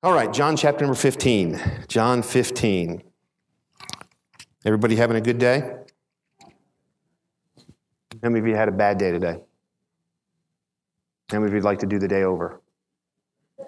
[0.00, 1.60] All right, John chapter number 15.
[1.88, 3.02] John 15.
[4.64, 5.72] Everybody having a good day?
[8.22, 9.40] How many of you had a bad day today?
[11.30, 12.60] How many of you would like to do the day over?
[13.58, 13.64] How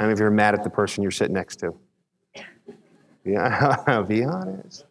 [0.00, 1.78] many of you are mad at the person you're sitting next to?
[3.24, 4.86] Yeah, be honest.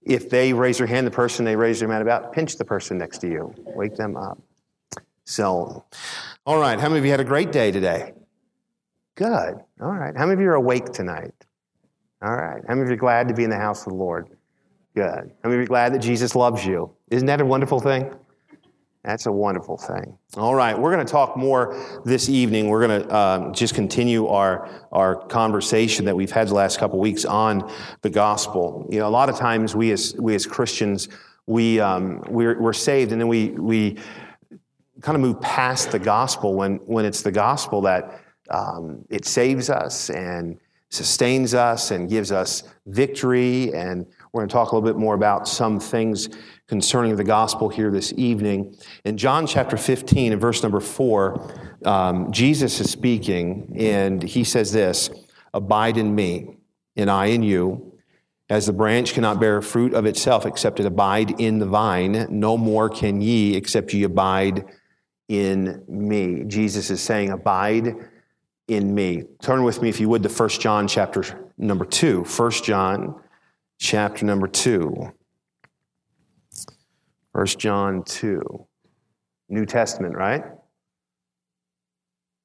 [0.00, 2.96] If they raise their hand, the person they raise their hand about, pinch the person
[2.96, 3.54] next to you.
[3.58, 4.38] Wake them up.
[5.26, 5.84] So,
[6.46, 8.14] all right, how many of you had a great day today?
[9.14, 9.54] Good.
[9.80, 10.16] All right.
[10.16, 11.34] How many of you are awake tonight?
[12.22, 12.62] All right.
[12.66, 14.28] How many of you are glad to be in the house of the Lord?
[14.94, 15.04] Good.
[15.42, 16.90] How many of you are glad that Jesus loves you?
[17.10, 18.14] Isn't that a wonderful thing?
[19.04, 20.16] That's a wonderful thing.
[20.36, 22.68] All right, we're going to talk more this evening.
[22.68, 27.00] We're going to um, just continue our our conversation that we've had the last couple
[27.00, 27.68] weeks on
[28.02, 28.86] the gospel.
[28.90, 31.08] You know, a lot of times we as we as Christians
[31.46, 33.96] we um, we're, we're saved, and then we we
[35.00, 38.21] kind of move past the gospel when when it's the gospel that
[38.52, 40.58] um, it saves us and
[40.90, 43.72] sustains us and gives us victory.
[43.72, 46.28] And we're going to talk a little bit more about some things
[46.68, 48.76] concerning the gospel here this evening.
[49.04, 54.70] In John chapter 15 and verse number 4, um, Jesus is speaking, and he says
[54.72, 55.10] this
[55.54, 56.56] Abide in me,
[56.94, 57.88] and I in you.
[58.50, 62.58] As the branch cannot bear fruit of itself except it abide in the vine, no
[62.58, 64.66] more can ye except ye abide
[65.28, 66.44] in me.
[66.46, 67.96] Jesus is saying, Abide
[68.74, 69.24] in me.
[69.40, 72.24] Turn with me, if you would, to 1 John chapter number 2.
[72.24, 73.20] 1 John
[73.78, 75.12] chapter number 2.
[77.32, 78.66] 1 John 2.
[79.48, 80.44] New Testament, right?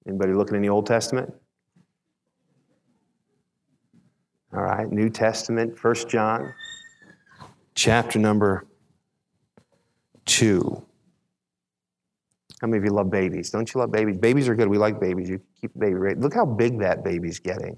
[0.08, 1.34] Anybody looking in the Old Testament?
[4.54, 6.54] All right, New Testament, 1 John
[7.76, 8.66] chapter number
[10.26, 10.84] 2.
[12.62, 13.52] How many of you love babies?
[13.52, 14.18] Don't you love babies?
[14.18, 14.68] Babies are good.
[14.68, 15.30] We like babies.
[15.30, 16.18] You keep the baby right.
[16.18, 17.78] Look how big that baby's getting.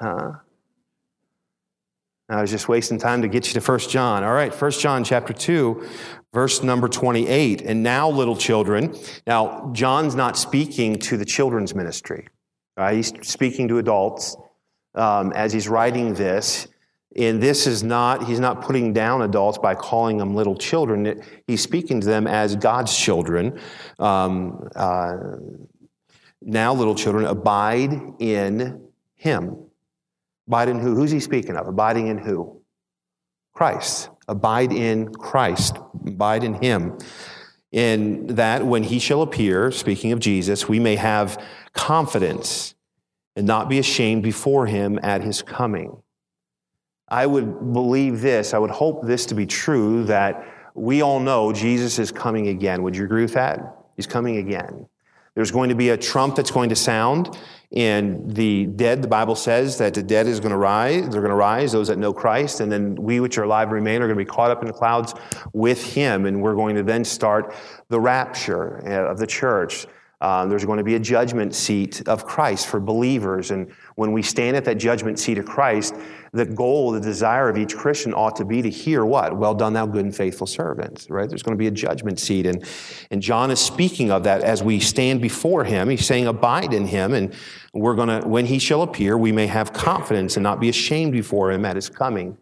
[0.00, 0.32] Huh?
[2.28, 4.24] I was just wasting time to get you to 1 John.
[4.24, 5.86] All right, 1 John chapter 2,
[6.32, 7.60] verse number 28.
[7.60, 12.28] And now, little children, now John's not speaking to the children's ministry.
[12.78, 12.96] Right?
[12.96, 14.36] He's speaking to adults
[14.94, 16.66] um, as he's writing this.
[17.16, 21.22] And this is not, he's not putting down adults by calling them little children.
[21.46, 23.60] He's speaking to them as God's children.
[23.98, 25.16] Um, uh,
[26.44, 29.56] now, little children, abide in him.
[30.46, 30.94] Abide in who?
[30.94, 31.66] Who's he speaking of?
[31.66, 32.60] Abiding in who?
[33.54, 34.10] Christ.
[34.28, 35.78] Abide in Christ.
[36.06, 36.98] Abide in him.
[37.72, 42.74] In that when he shall appear, speaking of Jesus, we may have confidence
[43.36, 45.96] and not be ashamed before him at his coming.
[47.08, 51.52] I would believe this, I would hope this to be true that we all know
[51.52, 52.82] Jesus is coming again.
[52.82, 53.76] Would you agree with that?
[53.96, 54.86] He's coming again.
[55.34, 57.36] There's going to be a trump that's going to sound,
[57.74, 61.08] and the dead, the Bible says that the dead is going to rise.
[61.08, 63.74] They're going to rise, those that know Christ, and then we which are alive and
[63.74, 65.12] remain are going to be caught up in the clouds
[65.52, 67.52] with Him, and we're going to then start
[67.88, 69.86] the rapture uh, of the church.
[70.20, 73.50] Um, there's going to be a judgment seat of Christ for believers.
[73.50, 75.94] And when we stand at that judgment seat of Christ,
[76.32, 79.36] the goal, the desire of each Christian ought to be to hear what?
[79.36, 81.28] Well done, thou good and faithful servant, right?
[81.28, 82.46] There's going to be a judgment seat.
[82.46, 82.64] And,
[83.10, 85.88] and John is speaking of that as we stand before him.
[85.88, 87.12] He's saying, abide in him.
[87.12, 87.34] And
[87.72, 91.12] we're going to, when he shall appear, we may have confidence and not be ashamed
[91.12, 92.38] before him at his coming.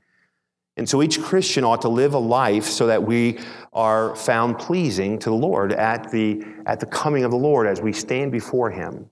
[0.83, 3.39] And so each Christian ought to live a life so that we
[3.73, 7.81] are found pleasing to the Lord at the, at the coming of the Lord as
[7.81, 9.09] we stand before Him.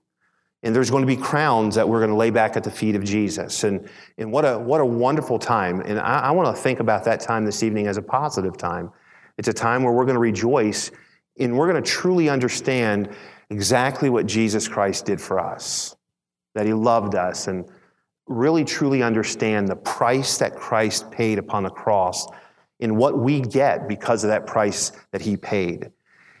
[0.63, 2.97] And there's going to be crowns that we're going to lay back at the feet
[2.97, 3.63] of Jesus.
[3.63, 5.79] And, and what, a, what a wonderful time.
[5.79, 8.91] And I, I want to think about that time this evening as a positive time.
[9.37, 10.91] It's a time where we're going to rejoice
[11.39, 13.15] and we're going to truly understand
[13.49, 15.95] exactly what Jesus Christ did for us
[16.53, 17.65] that He loved us and
[18.27, 22.27] really truly understand the price that Christ paid upon the cross
[22.79, 25.91] and what we get because of that price that he paid.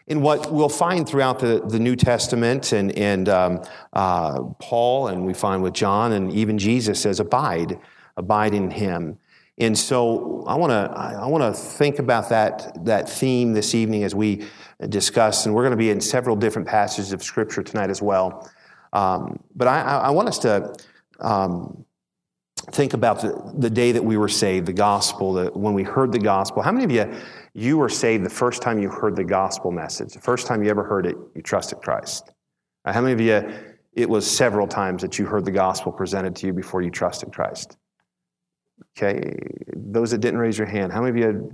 [0.07, 5.25] And what we'll find throughout the, the New Testament and, and um, uh, Paul, and
[5.25, 7.79] we find with John, and even Jesus says, abide,
[8.17, 9.19] abide in him.
[9.57, 14.03] And so I want to I want to think about that that theme this evening
[14.03, 14.47] as we
[14.89, 18.49] discuss, and we're going to be in several different passages of Scripture tonight as well.
[18.91, 20.73] Um, but I, I, want us to
[21.21, 21.85] um,
[22.71, 26.11] think about the, the day that we were saved, the gospel, the, when we heard
[26.11, 26.61] the gospel.
[26.61, 27.21] How many of you,
[27.53, 30.13] you were saved the first time you heard the gospel message?
[30.13, 32.31] The first time you ever heard it, you trusted Christ.
[32.85, 33.53] How many of you,
[33.93, 37.31] it was several times that you heard the gospel presented to you before you trusted
[37.33, 37.77] Christ?
[38.97, 39.37] Okay,
[39.75, 41.53] those that didn't raise your hand, how many of you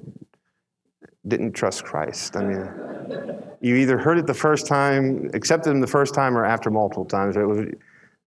[1.28, 2.36] didn't trust Christ?
[2.38, 6.46] I mean, you either heard it the first time, accepted him the first time, or
[6.46, 7.36] after multiple times.
[7.36, 7.66] It was,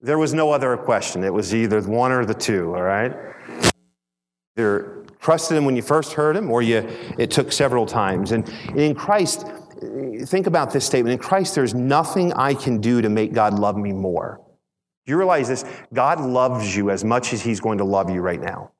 [0.02, 1.25] There was no other question.
[1.25, 3.14] It was either one or the two, all right?
[4.56, 6.79] Either trusted him when you first heard him, or you,
[7.19, 8.32] it took several times.
[8.32, 9.47] And in Christ,
[10.25, 11.12] think about this statement.
[11.12, 14.41] In Christ, there's nothing I can do to make God love me more.
[15.06, 15.64] You realize this?
[15.93, 18.73] God loves you as much as he's going to love you right now.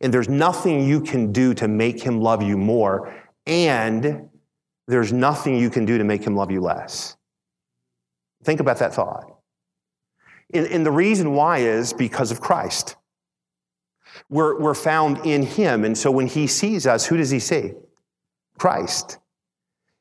[0.00, 3.14] And there's nothing you can do to make him love you more.
[3.46, 4.28] And
[4.88, 7.16] there's nothing you can do to make him love you less.
[8.42, 9.33] Think about that thought.
[10.52, 12.96] And, and the reason why is because of Christ.
[14.28, 15.84] We're, we're found in him.
[15.84, 17.72] And so when he sees us, who does he see?
[18.58, 19.18] Christ.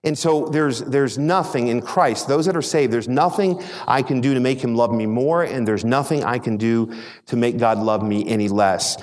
[0.04, 4.20] And so there's, there's nothing in Christ, those that are saved, there's nothing I can
[4.20, 6.94] do to make him love me more, and there's nothing I can do
[7.28, 9.02] to make God love me any less.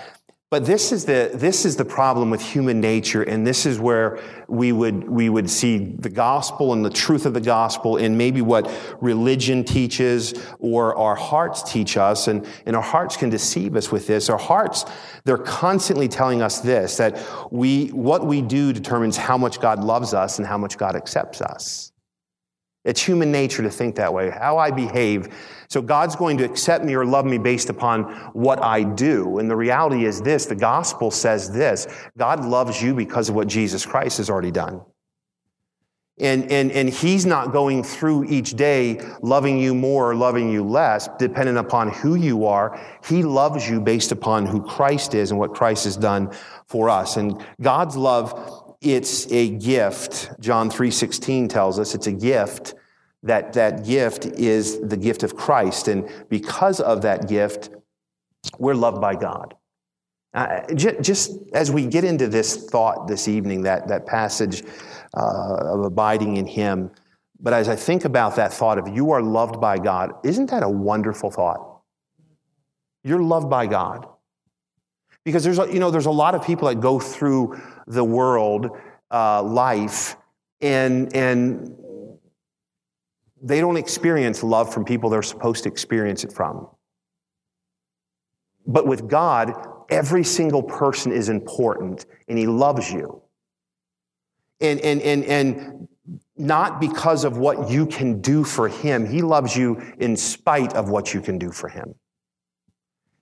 [0.51, 4.19] But this is the, this is the problem with human nature, and this is where
[4.49, 8.43] we would, we would see the gospel and the truth of the gospel in maybe
[8.43, 8.69] what
[9.01, 14.09] religion teaches or our hearts teach us, and, and our hearts can deceive us with
[14.09, 14.29] this.
[14.29, 14.87] Our hearts,
[15.23, 20.15] they're constantly telling us this, that we, what we do determines how much God loves
[20.15, 21.93] us and how much God accepts us.
[22.85, 24.31] It's human nature to think that way.
[24.31, 25.29] How I behave.
[25.71, 28.03] So God's going to accept me or love me based upon
[28.33, 29.39] what I do.
[29.39, 31.87] And the reality is this the gospel says this
[32.19, 34.83] God loves you because of what Jesus Christ has already done.
[36.19, 40.63] And, and, and he's not going through each day loving you more or loving you
[40.63, 42.79] less, dependent upon who you are.
[43.09, 46.31] He loves you based upon who Christ is and what Christ has done
[46.67, 47.17] for us.
[47.17, 50.31] And God's love it's a gift.
[50.41, 52.75] John 3:16 tells us it's a gift.
[53.23, 57.71] That that gift is the gift of Christ and because of that gift
[58.59, 59.55] we're loved by God.
[60.33, 64.63] Uh, just as we get into this thought this evening, that, that passage
[65.17, 66.91] uh, of abiding in Him,
[67.41, 70.63] but as I think about that thought of you are loved by God, isn't that
[70.63, 71.81] a wonderful thought?
[73.03, 74.07] You're loved by God.
[75.25, 78.71] Because there's, you know, there's a lot of people that go through the world
[79.11, 80.17] uh, life
[80.61, 81.75] and, and
[83.43, 86.69] they don't experience love from people they're supposed to experience it from.
[88.67, 89.55] But with God,
[89.89, 93.23] every single person is important and He loves you.
[94.61, 95.89] And, and, and, and
[96.37, 100.91] not because of what you can do for Him, He loves you in spite of
[100.91, 101.95] what you can do for Him.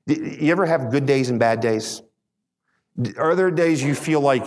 [0.07, 2.03] You ever have good days and bad days?
[3.17, 4.47] Are there days you feel like,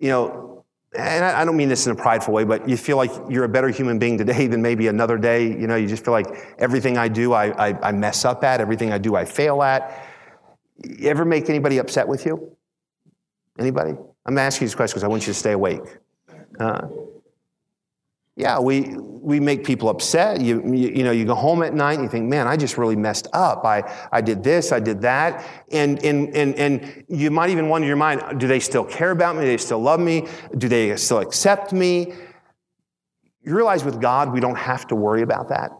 [0.00, 0.47] you know,
[0.96, 3.48] and I don't mean this in a prideful way, but you feel like you're a
[3.48, 5.46] better human being today than maybe another day.
[5.46, 6.26] You know, you just feel like
[6.58, 10.06] everything I do, I, I, I mess up at, everything I do, I fail at.
[10.82, 12.56] You ever make anybody upset with you?
[13.58, 13.94] Anybody?
[14.24, 15.82] I'm asking these questions because I want you to stay awake.
[16.58, 16.88] Uh,
[18.38, 20.40] yeah, we, we make people upset.
[20.40, 22.78] You, you, you, know, you go home at night and you think, man, I just
[22.78, 23.64] really messed up.
[23.64, 23.82] I,
[24.12, 25.44] I did this, I did that.
[25.72, 29.10] And, and, and, and you might even wonder in your mind, do they still care
[29.10, 29.42] about me?
[29.42, 30.28] Do they still love me?
[30.56, 32.12] Do they still accept me?
[33.42, 35.72] You realize with God, we don't have to worry about that.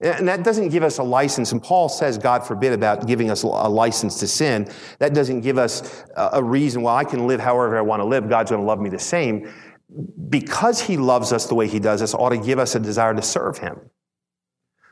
[0.00, 1.52] And that doesn't give us a license.
[1.52, 4.70] And Paul says, God forbid, about giving us a license to sin.
[5.00, 8.28] That doesn't give us a reason, well, I can live however I want to live.
[8.28, 9.52] God's going to love me the same
[10.28, 13.14] because he loves us the way he does us, ought to give us a desire
[13.14, 13.80] to serve him.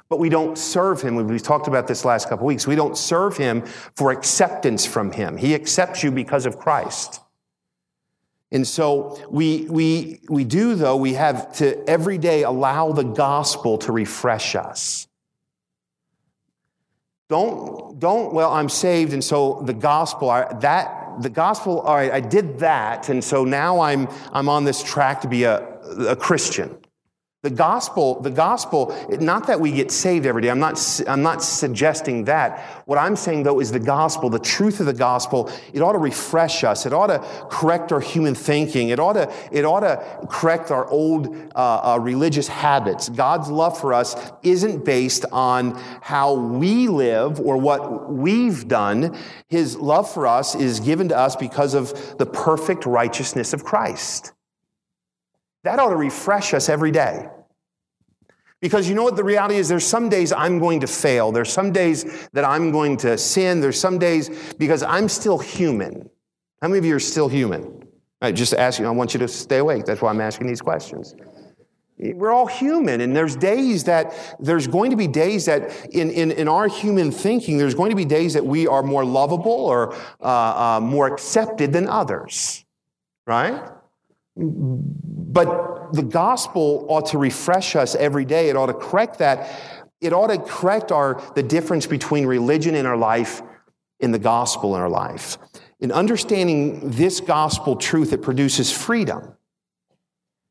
[0.08, 1.16] But we don't serve him.
[1.16, 2.66] We've talked about this last couple weeks.
[2.66, 3.62] We don't serve him
[3.96, 5.36] for acceptance from him.
[5.36, 7.20] He accepts you because of Christ.
[8.52, 13.78] And so we, we, we do, though, we have to every day allow the gospel
[13.78, 15.08] to refresh us.
[17.28, 20.28] Don't, don't, well, I'm saved, and so the gospel,
[20.60, 24.82] that the gospel, all right, I did that, and so now I'm, I'm on this
[24.82, 25.66] track to be a,
[26.08, 26.76] a Christian.
[27.46, 30.50] The gospel, the gospel, not that we get saved every day.
[30.50, 32.82] I'm not, I'm not suggesting that.
[32.86, 35.98] What I'm saying though is the gospel, the truth of the gospel, it ought to
[35.98, 36.86] refresh us.
[36.86, 38.88] It ought to correct our human thinking.
[38.88, 43.10] It ought to, it ought to correct our old uh, uh, religious habits.
[43.10, 49.16] God's love for us isn't based on how we live or what we've done.
[49.46, 54.32] His love for us is given to us because of the perfect righteousness of Christ.
[55.62, 57.28] That ought to refresh us every day.
[58.66, 59.68] Because you know what the reality is?
[59.68, 61.30] There's some days I'm going to fail.
[61.30, 63.60] There's some days that I'm going to sin.
[63.60, 66.10] There's some days because I'm still human.
[66.60, 67.86] How many of you are still human?
[68.20, 69.84] I just ask you, I want you to stay awake.
[69.84, 71.14] That's why I'm asking these questions.
[71.96, 76.32] We're all human, and there's days that there's going to be days that in, in,
[76.32, 79.94] in our human thinking, there's going to be days that we are more lovable or
[80.20, 82.64] uh, uh, more accepted than others,
[83.28, 83.62] right?
[84.36, 88.50] But the gospel ought to refresh us every day.
[88.50, 89.48] It ought to correct that.
[90.00, 93.42] It ought to correct our, the difference between religion in our life
[94.00, 95.38] and the gospel in our life.
[95.80, 99.34] In understanding this gospel truth, it produces freedom.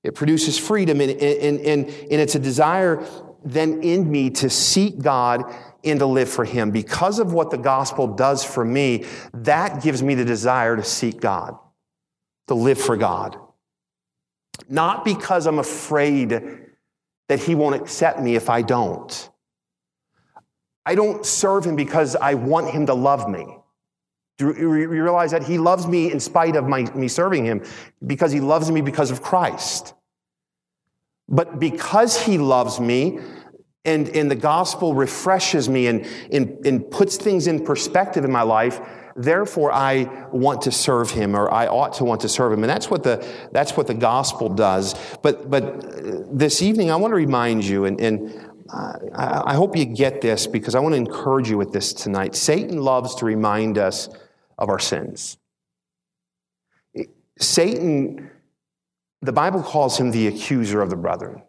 [0.04, 3.04] It produces freedom, and, and, and, and it's a desire
[3.44, 5.44] then in me to seek God
[5.84, 6.72] and to live for Him.
[6.72, 11.20] Because of what the gospel does for me, that gives me the desire to seek
[11.20, 11.58] God,
[12.48, 13.38] to live for God.
[14.70, 16.30] Not because I'm afraid
[17.30, 19.30] that He won't accept me if I don't.
[20.86, 23.58] I don't serve Him because I want Him to love me.
[24.38, 27.64] Do you realize that He loves me in spite of my, me serving Him
[28.06, 29.94] because He loves me because of Christ?
[31.28, 33.20] But because He loves me,
[33.86, 38.42] and, and the gospel refreshes me and, and, and puts things in perspective in my
[38.42, 38.82] life,
[39.16, 42.64] therefore I want to serve him or I ought to want to serve him.
[42.64, 44.94] And that's what the, that's what the gospel does.
[45.22, 49.54] But, but uh, this evening, I want to remind you, and, and uh, I, I
[49.54, 52.36] hope you get this because I want to encourage you with this tonight.
[52.36, 54.10] Satan loves to remind us
[54.58, 55.38] of our sins.
[57.40, 58.30] Satan,
[59.22, 61.42] the Bible calls him the accuser of the brethren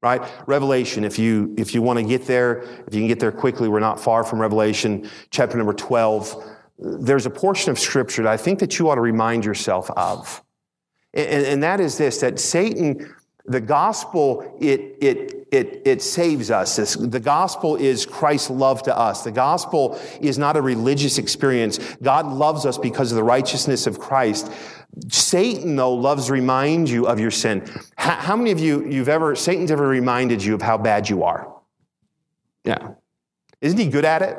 [0.00, 3.32] right revelation if you if you want to get there if you can get there
[3.32, 8.32] quickly we're not far from revelation chapter number 12 there's a portion of scripture that
[8.32, 10.42] i think that you ought to remind yourself of
[11.14, 13.14] and, and that is this that satan
[13.46, 19.24] the gospel it it it, it saves us the gospel is christ's love to us
[19.24, 23.98] the gospel is not a religious experience god loves us because of the righteousness of
[23.98, 24.52] christ
[25.08, 27.68] Satan, though, loves to remind you of your sin.
[27.96, 31.24] How, how many of you, you've ever, Satan's ever reminded you of how bad you
[31.24, 31.54] are?
[32.64, 32.94] Yeah.
[33.60, 34.36] Isn't he good at it?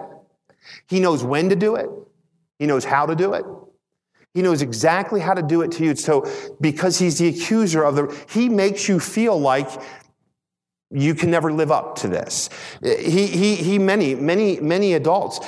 [0.87, 1.89] He knows when to do it.
[2.59, 3.45] He knows how to do it.
[4.33, 5.95] He knows exactly how to do it to you.
[5.95, 6.29] So,
[6.61, 9.69] because he's the accuser of the, he makes you feel like
[10.91, 12.49] you can never live up to this.
[12.81, 15.39] He, he, he, many, many, many adults,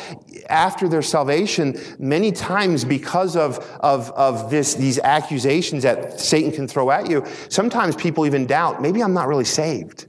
[0.49, 6.67] after their salvation, many times because of, of, of this, these accusations that Satan can
[6.67, 10.07] throw at you, sometimes people even doubt, maybe I'm not really saved.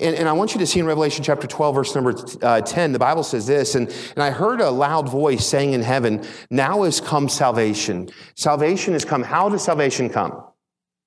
[0.00, 2.92] And, and I want you to see in Revelation chapter 12, verse number uh, 10,
[2.92, 6.82] the Bible says this, and, and I heard a loud voice saying in heaven, Now
[6.82, 8.10] has come salvation.
[8.34, 9.22] Salvation has come.
[9.22, 10.44] How does salvation come?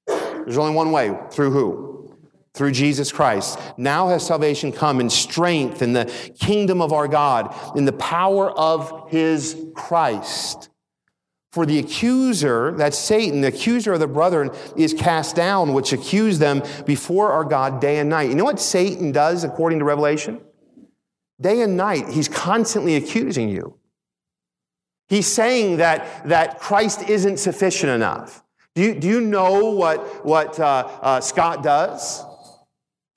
[0.08, 1.18] There's only one way.
[1.32, 1.92] Through who?
[2.54, 3.58] through Jesus Christ.
[3.78, 6.06] Now has salvation come in strength in the
[6.40, 10.71] kingdom of our God, in the power of his Christ.
[11.52, 16.40] For the accuser, that's Satan, the accuser of the brethren, is cast down, which accuse
[16.40, 18.30] them before our God day and night.
[18.30, 20.40] You know what Satan does according to Revelation?
[21.42, 23.76] Day and night, he's constantly accusing you.
[25.10, 28.44] He's saying that, that Christ isn't sufficient enough.
[28.76, 32.24] Do you, do you know what, what uh, uh, Scott does?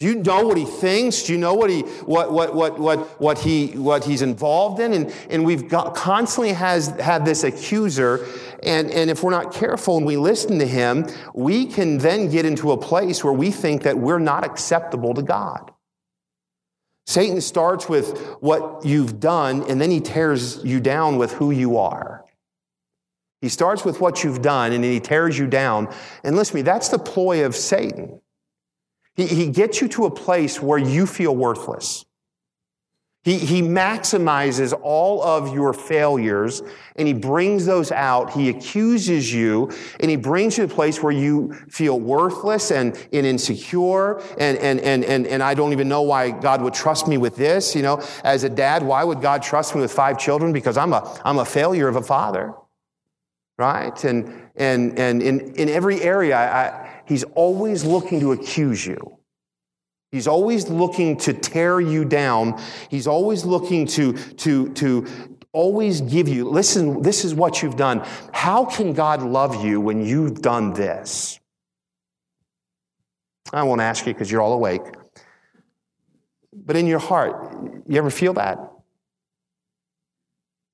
[0.05, 1.23] Do you know what he thinks?
[1.23, 4.93] Do you know what he what what what what what he what he's involved in?
[4.93, 8.27] And and we've got, constantly has had this accuser,
[8.63, 12.45] and and if we're not careful and we listen to him, we can then get
[12.45, 15.73] into a place where we think that we're not acceptable to God.
[17.07, 21.79] Satan starts with what you've done, and then he tears you down with who you
[21.79, 22.27] are.
[23.41, 25.89] He starts with what you've done, and then he tears you down.
[26.23, 28.21] And listen to me, that's the ploy of Satan.
[29.15, 32.05] He, he gets you to a place where you feel worthless.
[33.25, 36.63] He, he maximizes all of your failures
[36.95, 38.35] and he brings those out.
[38.35, 42.95] He accuses you and he brings you to a place where you feel worthless and,
[43.15, 47.09] and insecure and, and, and, and, and I don't even know why God would trust
[47.09, 47.75] me with this.
[47.75, 50.53] You know, as a dad, why would God trust me with five children?
[50.53, 52.53] Because I'm a, I'm a failure of a father.
[53.57, 54.05] Right?
[54.05, 59.19] And, and, and in, in every area, I, he's always looking to accuse you.
[60.13, 62.63] He's always looking to tear you down.
[62.89, 65.07] He's always looking to, to, to
[65.53, 68.07] always give you, listen, this is what you've done.
[68.33, 71.41] How can God love you when you've done this?
[73.53, 74.83] I won't ask you because you're all awake.
[76.53, 78.59] But in your heart, you ever feel that?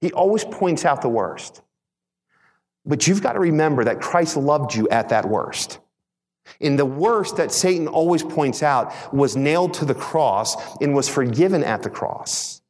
[0.00, 1.62] He always points out the worst.
[2.86, 5.78] But you've got to remember that Christ loved you at that worst.
[6.60, 11.08] And the worst that Satan always points out was nailed to the cross and was
[11.08, 12.60] forgiven at the cross.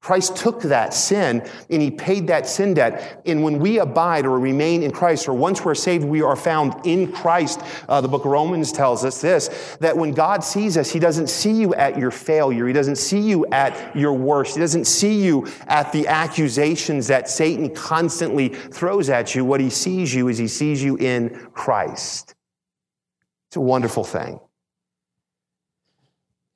[0.00, 3.20] Christ took that sin and he paid that sin debt.
[3.26, 6.86] And when we abide or remain in Christ, or once we're saved, we are found
[6.86, 7.60] in Christ.
[7.88, 11.26] Uh, the book of Romans tells us this that when God sees us, he doesn't
[11.26, 12.66] see you at your failure.
[12.66, 14.54] He doesn't see you at your worst.
[14.54, 19.44] He doesn't see you at the accusations that Satan constantly throws at you.
[19.44, 22.34] What he sees you is he sees you in Christ.
[23.48, 24.40] It's a wonderful thing.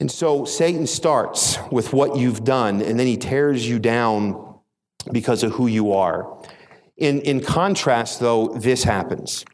[0.00, 4.58] And so Satan starts with what you've done, and then he tears you down
[5.10, 6.38] because of who you are.
[6.96, 9.44] In, in contrast, though, this happens.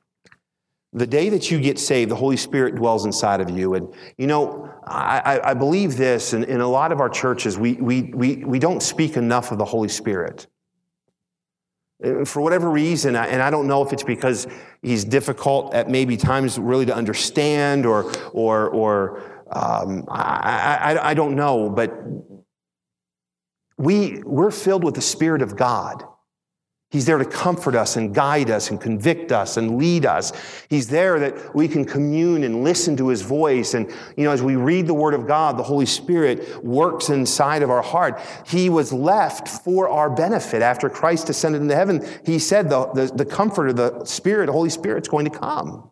[0.94, 3.74] The day that you get saved, the Holy Spirit dwells inside of you.
[3.74, 7.74] And, you know, I, I believe this, and in a lot of our churches, we,
[7.74, 10.46] we, we, we don't speak enough of the Holy Spirit.
[12.04, 14.46] Uh, for whatever reason, and I don't know if it's because
[14.82, 21.14] he's difficult at maybe times really to understand or, or, or um, I, I, I
[21.14, 21.92] don't know, but
[23.78, 26.04] we, we're filled with the Spirit of God.
[26.90, 30.32] He's there to comfort us and guide us and convict us and lead us.
[30.70, 33.74] He's there that we can commune and listen to his voice.
[33.74, 37.62] And, you know, as we read the word of God, the Holy Spirit works inside
[37.62, 38.18] of our heart.
[38.46, 40.62] He was left for our benefit.
[40.62, 44.70] After Christ ascended into heaven, he said the, the, the comforter, the Spirit, the Holy
[44.70, 45.90] Spirit's going to come.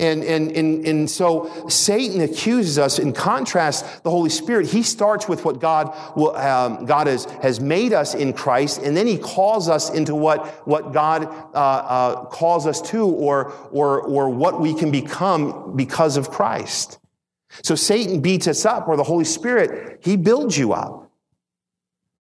[0.00, 2.98] And, and, and, and so Satan accuses us.
[2.98, 7.60] In contrast, the Holy Spirit, he starts with what God, will, um, God has, has
[7.60, 12.24] made us in Christ, and then he calls us into what, what God uh, uh,
[12.24, 16.98] calls us to or, or, or what we can become because of Christ.
[17.62, 20.99] So Satan beats us up, or the Holy Spirit, he builds you up.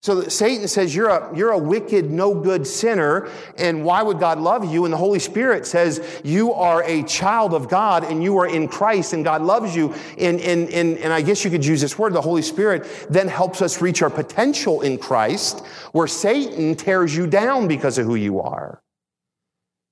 [0.06, 4.38] So Satan says you're a, you're a wicked, no good sinner, and why would God
[4.38, 4.86] love you?
[4.86, 8.68] And the Holy Spirit says you are a child of God and you are in
[8.68, 9.96] Christ and God loves you.
[10.20, 13.28] And, and, and, and I guess you could use this word, the Holy Spirit then
[13.28, 18.14] helps us reach our potential in Christ, where Satan tears you down because of who
[18.14, 18.84] you are.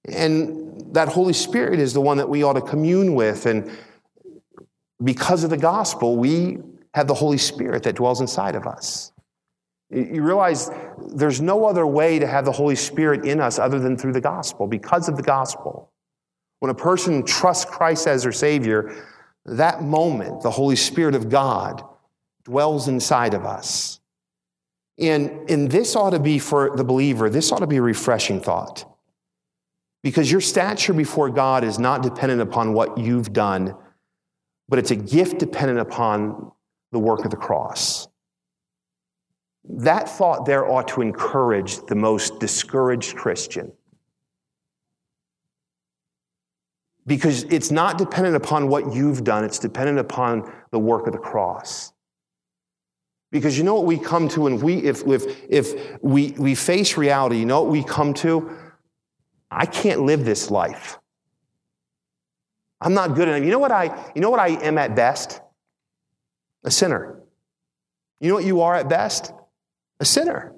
[0.08, 3.48] And that Holy Spirit is the one that we ought to commune with.
[3.48, 3.68] And
[5.04, 6.60] because of the gospel, we
[6.94, 9.10] have the Holy Spirit that dwells inside of us.
[9.94, 10.72] You realize
[11.14, 14.22] there's no other way to have the Holy Spirit in us other than through the
[14.22, 15.92] gospel, because of the gospel.
[16.60, 18.96] When a person trusts Christ as their Savior,
[19.46, 21.84] that moment, the Holy Spirit of God
[22.44, 24.00] dwells inside of us.
[24.98, 28.40] And, and this ought to be for the believer, this ought to be a refreshing
[28.40, 28.90] thought.
[30.04, 33.76] Because your stature before God is not dependent upon what you've done,
[34.68, 36.52] but it's a gift dependent upon
[36.92, 38.08] the work of the cross.
[39.66, 43.72] That thought there ought to encourage the most discouraged Christian.
[47.06, 51.20] Because it's not dependent upon what you've done, it's dependent upon the work of the
[51.20, 51.92] cross.
[53.32, 56.98] Because you know what we come to, and we, if, if, if we, we face
[56.98, 58.56] reality, you know what we come to?
[59.50, 61.00] I can't live this life.
[62.80, 63.44] I'm not good enough.
[63.44, 65.42] You know what I, you know what I am at best?
[66.64, 67.22] A sinner.
[68.20, 69.34] You know what you are at best?
[70.04, 70.54] A sinner.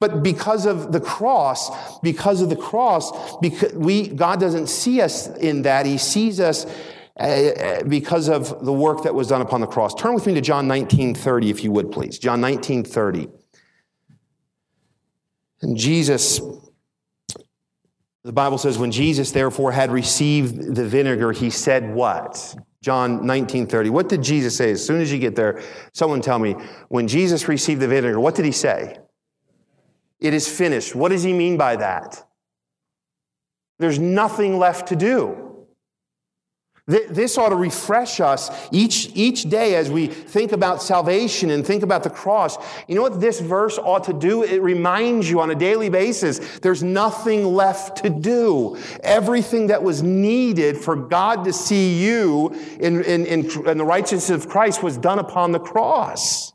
[0.00, 5.26] But because of the cross, because of the cross, because we, God doesn't see us
[5.38, 5.86] in that.
[5.86, 6.66] He sees us
[7.18, 9.94] uh, because of the work that was done upon the cross.
[9.94, 12.18] Turn with me to John 19 30, if you would, please.
[12.18, 13.28] John 19 30.
[15.62, 16.40] And Jesus,
[18.22, 22.54] the Bible says, when Jesus therefore had received the vinegar, he said, What?
[22.82, 23.90] John 19 30.
[23.90, 24.70] What did Jesus say?
[24.70, 25.62] As soon as you get there,
[25.92, 26.54] someone tell me,
[26.88, 28.98] when Jesus received the vinegar, what did he say?
[30.20, 30.94] It is finished.
[30.94, 32.24] What does he mean by that?
[33.78, 35.47] There's nothing left to do.
[36.88, 41.82] This ought to refresh us each, each day as we think about salvation and think
[41.82, 42.56] about the cross.
[42.88, 44.42] You know what this verse ought to do?
[44.42, 48.78] It reminds you on a daily basis there's nothing left to do.
[49.02, 54.30] Everything that was needed for God to see you in, in, in, in the righteousness
[54.30, 56.54] of Christ was done upon the cross.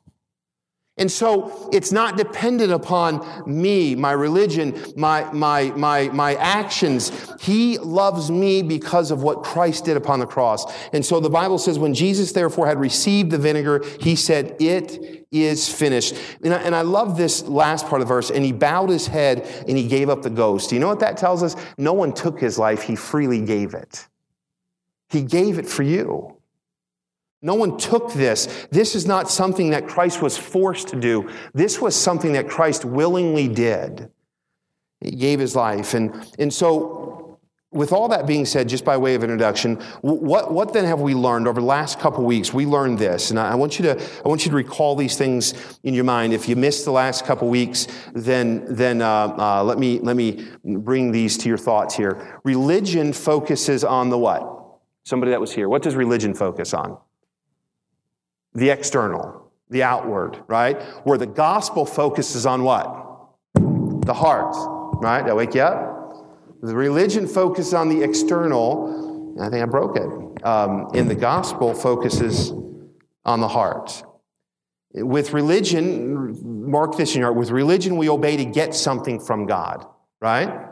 [0.96, 7.12] And so it's not dependent upon me, my religion, my, my, my, my actions.
[7.42, 10.72] He loves me because of what Christ did upon the cross.
[10.94, 15.26] And so the Bible says, when Jesus therefore had received the vinegar, he said, It
[15.32, 16.16] is finished.
[16.44, 18.30] And I, and I love this last part of the verse.
[18.30, 20.72] And he bowed his head and he gave up the ghost.
[20.72, 21.56] You know what that tells us?
[21.76, 24.08] No one took his life, he freely gave it.
[25.10, 26.33] He gave it for you.
[27.44, 28.68] No one took this.
[28.72, 31.30] This is not something that Christ was forced to do.
[31.54, 34.10] This was something that Christ willingly did.
[35.02, 35.94] He gave his life.
[35.94, 37.38] And, and so,
[37.70, 41.14] with all that being said, just by way of introduction, what, what then have we
[41.16, 42.54] learned over the last couple weeks?
[42.54, 45.54] We learned this, and I want you to I want you to recall these things
[45.84, 46.34] in your mind.
[46.34, 50.48] If you missed the last couple weeks, then then uh, uh, let me let me
[50.64, 52.40] bring these to your thoughts here.
[52.44, 54.80] Religion focuses on the what?
[55.04, 55.68] Somebody that was here.
[55.68, 57.00] What does religion focus on?
[58.54, 60.82] The external, the outward, right?
[61.06, 62.86] Where the gospel focuses on what?
[63.56, 64.56] The heart,
[65.02, 65.26] right?
[65.26, 66.62] That wake you up?
[66.62, 69.36] The religion focuses on the external.
[69.42, 70.46] I think I broke it.
[70.46, 72.52] Um, and the gospel focuses
[73.26, 74.04] on the heart.
[74.94, 79.48] With religion, mark this in your heart, with religion we obey to get something from
[79.48, 79.86] God,
[80.22, 80.68] right?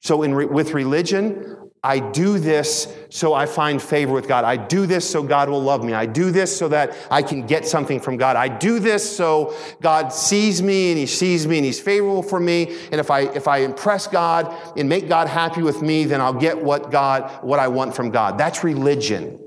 [0.00, 4.44] So in re- with religion, I do this so I find favor with God.
[4.44, 5.94] I do this so God will love me.
[5.94, 8.36] I do this so that I can get something from God.
[8.36, 12.38] I do this so God sees me and he sees me and he's favorable for
[12.38, 12.78] me.
[12.92, 16.32] And if I, if I impress God and make God happy with me, then I'll
[16.32, 18.38] get what God, what I want from God.
[18.38, 19.40] That's religion.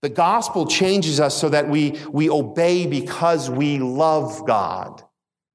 [0.00, 5.00] The gospel changes us so that we, we obey because we love God,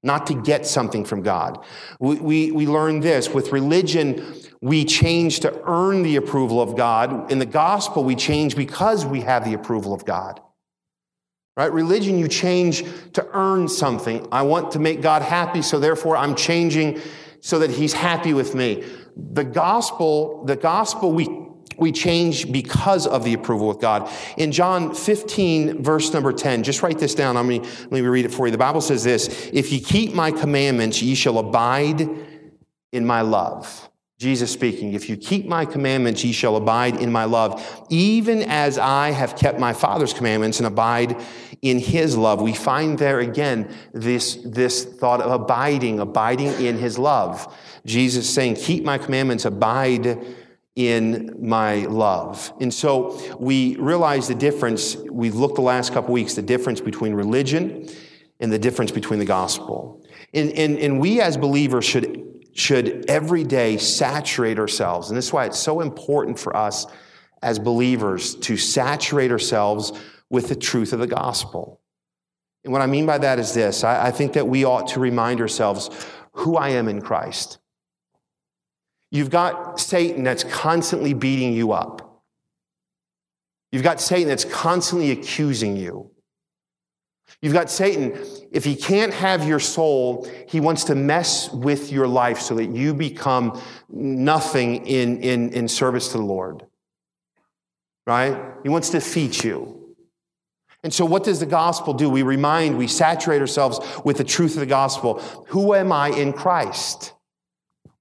[0.02, 1.62] not to get something from God.
[2.00, 7.32] We, we, we learn this with religion we change to earn the approval of God.
[7.32, 10.40] In the gospel, we change because we have the approval of God.
[11.56, 11.70] Right?
[11.70, 14.26] Religion, you change to earn something.
[14.30, 17.00] I want to make God happy, so therefore I'm changing
[17.40, 18.84] so that He's happy with me.
[19.16, 21.28] The gospel, the gospel, we,
[21.76, 24.08] we change because of the approval of God.
[24.36, 27.34] In John 15, verse number 10, just write this down.
[27.34, 28.52] Let me, let me read it for you.
[28.52, 32.08] The Bible says this If ye keep my commandments, ye shall abide
[32.92, 33.88] in my love.
[34.22, 38.78] Jesus speaking, if you keep my commandments, ye shall abide in my love, even as
[38.78, 41.20] I have kept my Father's commandments and abide
[41.60, 42.40] in his love.
[42.40, 47.52] We find there again this, this thought of abiding, abiding in his love.
[47.84, 50.24] Jesus saying, keep my commandments, abide
[50.76, 52.52] in my love.
[52.60, 54.94] And so we realize the difference.
[55.10, 57.88] We've looked the last couple weeks, the difference between religion
[58.38, 60.00] and the difference between the gospel.
[60.32, 65.08] And, and, and we as believers should should every day saturate ourselves.
[65.08, 66.86] And this is why it's so important for us
[67.42, 69.92] as believers to saturate ourselves
[70.30, 71.80] with the truth of the gospel.
[72.64, 75.00] And what I mean by that is this I, I think that we ought to
[75.00, 75.90] remind ourselves
[76.32, 77.58] who I am in Christ.
[79.10, 82.22] You've got Satan that's constantly beating you up.
[83.70, 86.11] You've got Satan that's constantly accusing you.
[87.42, 88.16] You've got Satan.
[88.52, 92.66] If he can't have your soul, he wants to mess with your life so that
[92.66, 96.64] you become nothing in, in, in service to the Lord.
[98.06, 98.40] Right?
[98.62, 99.80] He wants to defeat you.
[100.84, 102.10] And so, what does the gospel do?
[102.10, 105.20] We remind, we saturate ourselves with the truth of the gospel.
[105.48, 107.12] Who am I in Christ?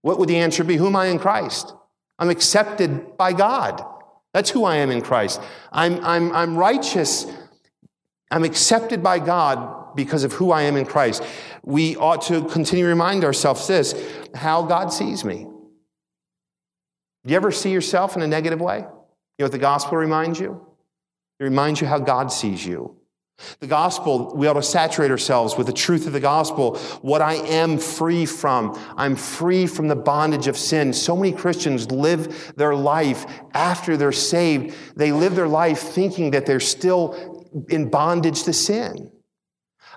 [0.02, 0.78] What would the answer be?
[0.78, 1.74] Who am I in Christ?
[2.18, 3.86] I'm accepted by God.
[4.34, 5.42] That's who I am in Christ.
[5.72, 7.26] I'm, I'm, I'm righteous
[8.32, 11.24] I'm accepted by God because of who I am in Christ.
[11.64, 13.94] We ought to continue to remind ourselves this
[14.34, 15.46] how God sees me.
[17.24, 18.78] Do you ever see yourself in a negative way?
[18.78, 18.84] You
[19.40, 20.66] know what the gospel reminds you?
[21.40, 22.96] It reminds you how God sees you.
[23.60, 27.34] The gospel, we ought to saturate ourselves with the truth of the gospel, what I
[27.34, 28.80] am free from.
[28.96, 30.94] I'm free from the bondage of sin.
[30.94, 34.76] So many Christians live their life after they're saved.
[34.96, 37.31] They live their life thinking that they're still
[37.70, 39.12] in bondage to sin.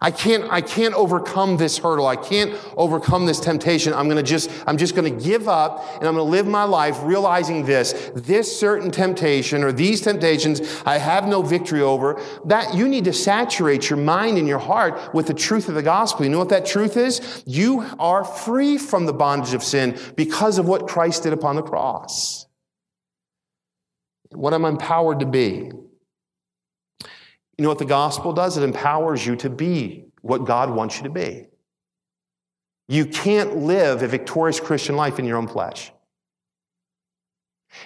[0.01, 2.07] I can't, I can't overcome this hurdle.
[2.07, 3.95] I can't overcome this temptation.
[3.95, 7.65] I'm to just, I'm just to give up and I'm to live my life realizing
[7.65, 12.21] this, this certain temptation or these temptations I have no victory over.
[12.45, 15.83] That you need to saturate your mind and your heart with the truth of the
[15.83, 16.25] gospel.
[16.25, 17.43] You know what that truth is?
[17.47, 21.63] You are free from the bondage of sin because of what Christ did upon the
[21.63, 22.47] cross.
[24.33, 25.71] What I'm empowered to be.
[27.57, 28.57] You know what the gospel does?
[28.57, 31.47] It empowers you to be what God wants you to be.
[32.89, 35.93] You can't live a victorious Christian life in your own flesh.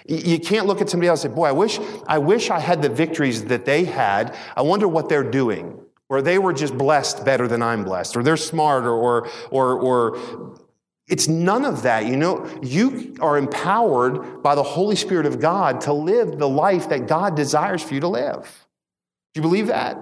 [0.07, 2.81] You can't look at somebody else and say, Boy, I wish, I wish I had
[2.81, 4.35] the victories that they had.
[4.55, 5.79] I wonder what they're doing.
[6.09, 10.59] Or they were just blessed better than I'm blessed, or they're smarter, or, or, or
[11.07, 12.05] it's none of that.
[12.05, 16.89] You know, you are empowered by the Holy Spirit of God to live the life
[16.89, 18.67] that God desires for you to live.
[19.39, 19.97] You believe that?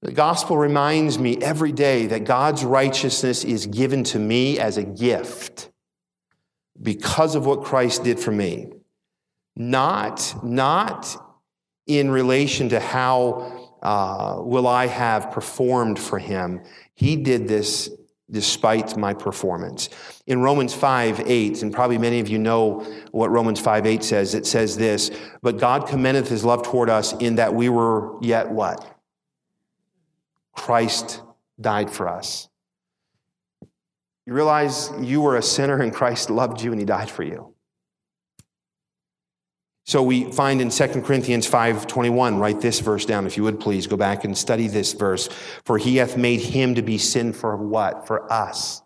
[0.00, 4.82] The gospel reminds me every day that God's righteousness is given to me as a
[4.82, 5.70] gift
[6.80, 8.72] because of what Christ did for me.
[9.56, 11.22] Not, not
[11.86, 16.62] in relation to how uh, will I have performed for him.
[16.94, 17.90] He did this
[18.30, 19.88] despite my performance.
[20.26, 24.34] In Romans 5 8, and probably many of you know what Romans 5 8 says,
[24.34, 25.10] it says this,
[25.42, 28.98] but God commendeth his love toward us in that we were yet what?
[30.52, 31.22] Christ
[31.60, 32.48] died for us.
[34.26, 37.54] You realize you were a sinner and Christ loved you and he died for you.
[39.88, 43.86] So we find in 2 Corinthians 5:21, write this verse down if you would please
[43.86, 45.30] go back and study this verse.
[45.64, 48.06] For he hath made him to be sin for what?
[48.06, 48.82] For us.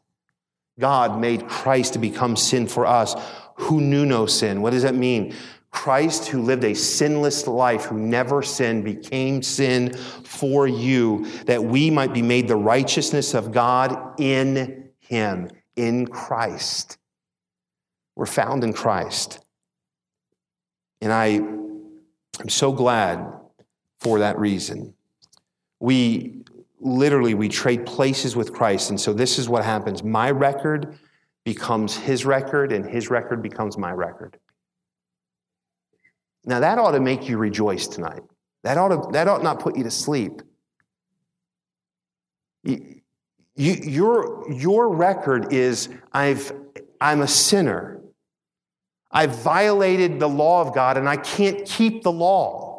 [0.78, 3.16] God made Christ to become sin for us
[3.56, 4.62] who knew no sin.
[4.62, 5.34] What does that mean?
[5.72, 11.90] Christ, who lived a sinless life, who never sinned, became sin for you, that we
[11.90, 16.96] might be made the righteousness of God in Him, in Christ.
[18.14, 19.40] We're found in Christ.
[21.02, 21.26] And I,
[22.40, 23.26] I'm so glad
[24.00, 24.94] for that reason.
[25.80, 26.44] We
[26.80, 28.90] literally we trade places with Christ.
[28.90, 30.04] And so this is what happens.
[30.04, 30.98] My record
[31.44, 34.38] becomes his record, and his record becomes my record.
[36.44, 38.22] Now that ought to make you rejoice tonight.
[38.62, 40.40] That ought, to, that ought not put you to sleep.
[42.62, 43.00] You,
[43.56, 46.52] you, your, your record is I've,
[47.00, 48.01] I'm a sinner.
[49.12, 52.72] I've violated the law of God and I can't keep the law.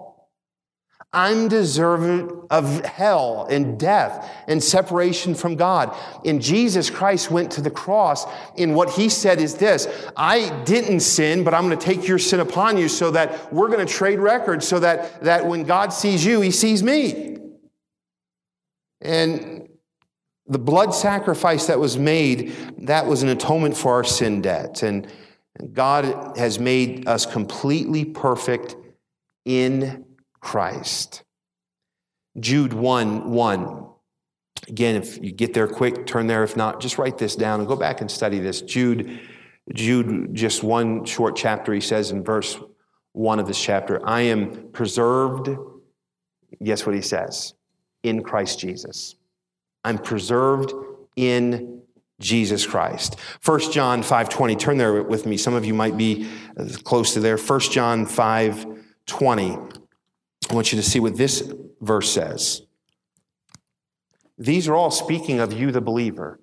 [1.15, 5.95] I'm deserving of hell and death and separation from God.
[6.25, 8.25] And Jesus Christ went to the cross,
[8.57, 12.17] and what he said is this I didn't sin, but I'm going to take your
[12.17, 15.93] sin upon you so that we're going to trade records so that, that when God
[15.93, 17.37] sees you, he sees me.
[19.01, 19.69] And
[20.47, 24.81] the blood sacrifice that was made, that was an atonement for our sin debt.
[24.81, 25.07] And
[25.71, 28.75] God has made us completely perfect
[29.45, 30.05] in
[30.39, 31.23] Christ.
[32.39, 33.85] Jude 1 1.
[34.67, 36.43] Again, if you get there quick, turn there.
[36.43, 38.61] If not, just write this down and go back and study this.
[38.61, 39.19] Jude,
[39.73, 42.57] Jude, just one short chapter, he says in verse
[43.11, 45.49] 1 of this chapter, I am preserved.
[46.63, 47.53] Guess what he says?
[48.03, 49.15] In Christ Jesus.
[49.83, 50.73] I'm preserved
[51.15, 51.82] in
[52.23, 53.19] Jesus Christ.
[53.45, 54.55] 1 John 5:20.
[54.55, 55.37] Turn there with me.
[55.37, 56.27] Some of you might be
[56.83, 57.37] close to there.
[57.37, 59.59] 1 John 5:20.
[60.49, 61.43] I want you to see what this
[61.81, 62.63] verse says.
[64.37, 66.39] These are all speaking of you, the believer.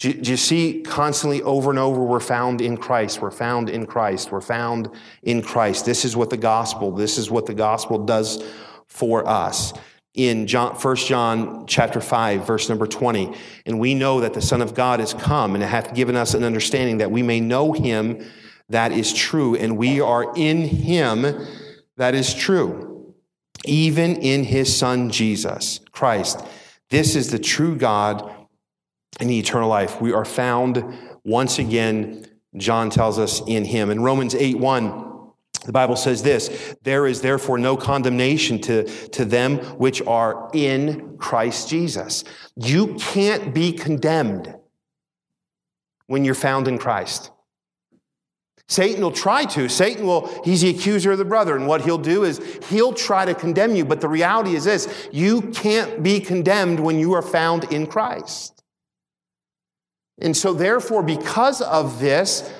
[0.00, 3.86] Do, do you see constantly over and over, we're found in Christ, we're found in
[3.86, 4.90] Christ, we're found
[5.22, 5.86] in Christ.
[5.86, 8.42] This is what the gospel, this is what the gospel does
[8.86, 9.72] for us.
[10.14, 13.34] In John, 1 John chapter 5, verse number 20,
[13.66, 16.44] and we know that the Son of God has come and hath given us an
[16.44, 18.24] understanding that we may know him
[18.68, 21.46] that is true, and we are in him
[21.96, 22.94] that is true
[23.64, 26.44] even in his son Jesus Christ.
[26.90, 28.30] This is the true God
[29.20, 30.00] and the eternal life.
[30.00, 30.84] We are found
[31.24, 33.90] once again, John tells us, in him.
[33.90, 35.13] In Romans 8 1,
[35.64, 41.16] the Bible says this There is therefore no condemnation to, to them which are in
[41.18, 42.24] Christ Jesus.
[42.56, 44.54] You can't be condemned
[46.06, 47.30] when you're found in Christ.
[48.66, 49.68] Satan will try to.
[49.68, 51.54] Satan will, he's the accuser of the brother.
[51.54, 53.84] And what he'll do is he'll try to condemn you.
[53.84, 58.62] But the reality is this you can't be condemned when you are found in Christ.
[60.18, 62.50] And so, therefore, because of this,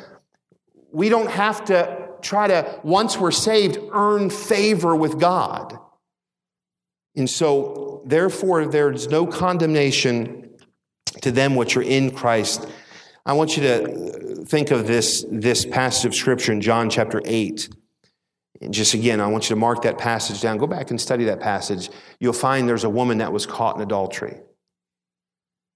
[0.90, 5.78] we don't have to try to, once we're saved, earn favor with God.
[7.14, 10.50] And so, therefore, there's no condemnation
[11.22, 12.66] to them which are in Christ
[13.26, 17.22] I want you to uh, think of this, this passage of Scripture in John chapter
[17.24, 17.70] 8.
[18.60, 20.58] And just again, I want you to mark that passage down.
[20.58, 21.88] Go back and study that passage.
[22.20, 24.40] You'll find there's a woman that was caught in adultery.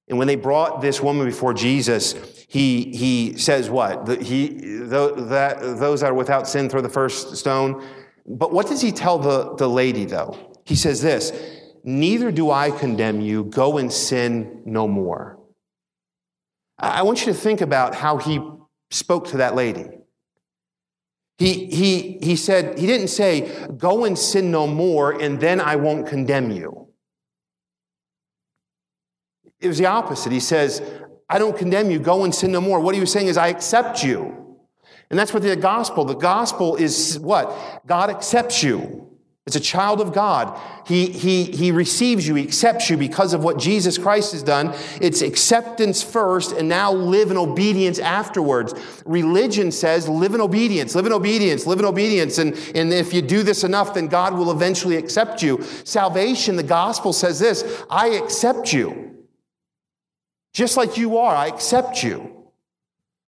[0.09, 2.15] And when they brought this woman before Jesus,
[2.49, 4.07] he, he says what?
[4.07, 7.85] The, he, the, that, those that are without sin throw the first stone.
[8.27, 10.39] But what does he tell the, the lady, though?
[10.65, 11.33] He says this
[11.85, 13.45] Neither do I condemn you.
[13.45, 15.39] Go and sin no more.
[16.79, 18.41] I want you to think about how he
[18.91, 19.87] spoke to that lady.
[21.39, 25.77] He, he, he said, he didn't say, go and sin no more, and then I
[25.77, 26.88] won't condemn you.
[29.61, 30.33] It was the opposite.
[30.33, 30.83] He says,
[31.29, 32.81] I don't condemn you, go and sin no more.
[32.81, 34.57] What he was saying is, I accept you.
[35.11, 37.83] And that's what the gospel, the gospel is what?
[37.87, 39.05] God accepts you.
[39.47, 43.43] As a child of God, he, he, he receives you, he accepts you because of
[43.43, 44.75] what Jesus Christ has done.
[45.01, 48.75] It's acceptance first and now live in obedience afterwards.
[49.07, 52.37] Religion says live in obedience, live in obedience, live in obedience.
[52.37, 55.63] And, and if you do this enough, then God will eventually accept you.
[55.85, 59.18] Salvation, the gospel says this I accept you.
[60.59, 62.35] Just like you are, I accept you.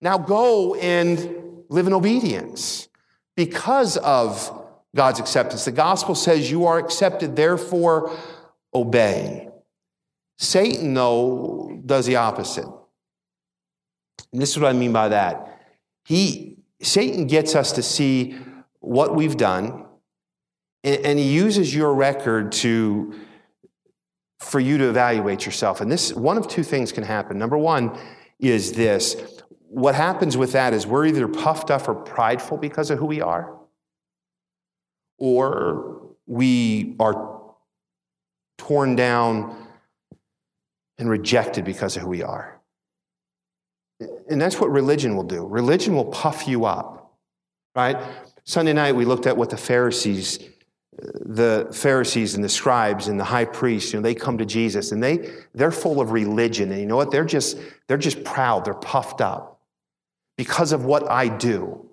[0.02, 2.90] Now go and live in obedience
[3.34, 5.64] because of God's acceptance.
[5.64, 8.14] The gospel says you are accepted, therefore
[8.74, 9.48] obey.
[10.36, 12.68] Satan, though, does the opposite.
[14.30, 15.62] And this is what I mean by that.
[16.04, 18.36] He, Satan gets us to see
[18.80, 19.86] what we've done,
[20.82, 23.14] and, and he uses your record to,
[24.44, 25.80] for you to evaluate yourself.
[25.80, 27.38] And this, one of two things can happen.
[27.38, 27.98] Number one,
[28.38, 29.16] is this.
[29.68, 33.20] What happens with that is we're either puffed up or prideful because of who we
[33.20, 33.56] are,
[35.18, 37.40] or we are
[38.58, 39.66] torn down
[40.98, 42.60] and rejected because of who we are.
[44.28, 45.46] And that's what religion will do.
[45.46, 47.16] Religion will puff you up,
[47.74, 47.96] right?
[48.44, 50.38] Sunday night, we looked at what the Pharisees,
[50.96, 54.92] the Pharisees and the scribes and the high priests, you know, they come to Jesus
[54.92, 56.70] and they, they're full of religion.
[56.70, 57.10] And you know what?
[57.10, 58.64] They're just, they're just proud.
[58.64, 59.60] They're puffed up
[60.36, 61.88] because of what I do.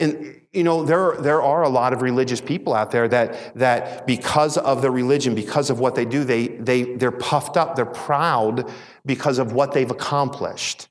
[0.00, 4.06] And you know, there, there are a lot of religious people out there that, that
[4.06, 7.86] because of their religion, because of what they do, they, they, they're puffed up, they're
[7.86, 8.70] proud
[9.06, 10.88] because of what they've accomplished.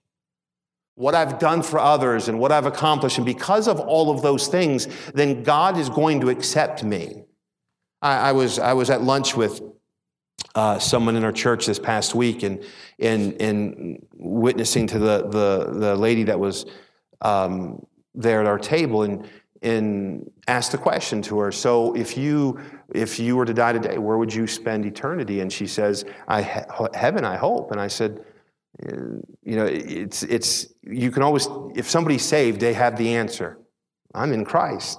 [0.95, 3.17] What I've done for others and what I've accomplished.
[3.17, 7.23] And because of all of those things, then God is going to accept me.
[8.01, 9.61] I, I was, I was at lunch with
[10.55, 12.63] uh, someone in our church this past week and,
[12.99, 16.65] and, and witnessing to the, the, the lady that was
[17.21, 17.85] um,
[18.15, 19.29] there at our table and,
[19.61, 21.51] and asked a question to her.
[21.51, 22.59] So if you,
[22.93, 25.39] if you were to die today, where would you spend eternity?
[25.39, 27.71] And she says, I, heaven, I hope.
[27.71, 28.25] And I said,
[28.83, 33.59] you know, it's, it's, you can always, if somebody's saved, they have the answer.
[34.13, 34.97] I'm in Christ.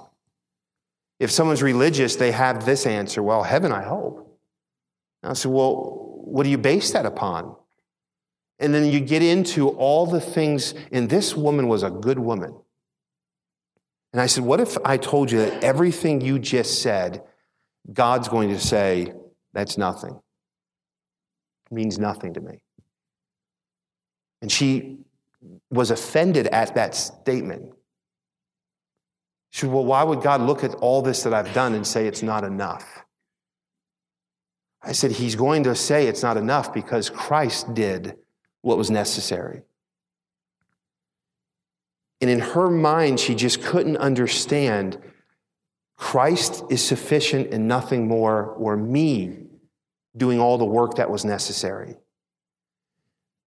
[1.19, 3.23] If someone's religious, they have this answer.
[3.23, 4.39] Well, heaven, I hope.
[5.21, 7.55] And I said, well, what do you base that upon?
[8.59, 12.55] And then you get into all the things, and this woman was a good woman.
[14.13, 17.23] And I said, What if I told you that everything you just said,
[17.91, 19.13] God's going to say,
[19.53, 20.19] That's nothing?
[21.71, 22.61] It means nothing to me.
[24.41, 24.99] And she
[25.71, 27.73] was offended at that statement.
[29.53, 32.07] She said, Well, why would God look at all this that I've done and say
[32.07, 33.05] it's not enough?
[34.81, 38.17] I said, He's going to say it's not enough because Christ did
[38.61, 39.61] what was necessary.
[42.19, 44.97] And in her mind, she just couldn't understand
[45.97, 49.37] Christ is sufficient and nothing more, or me
[50.17, 51.95] doing all the work that was necessary.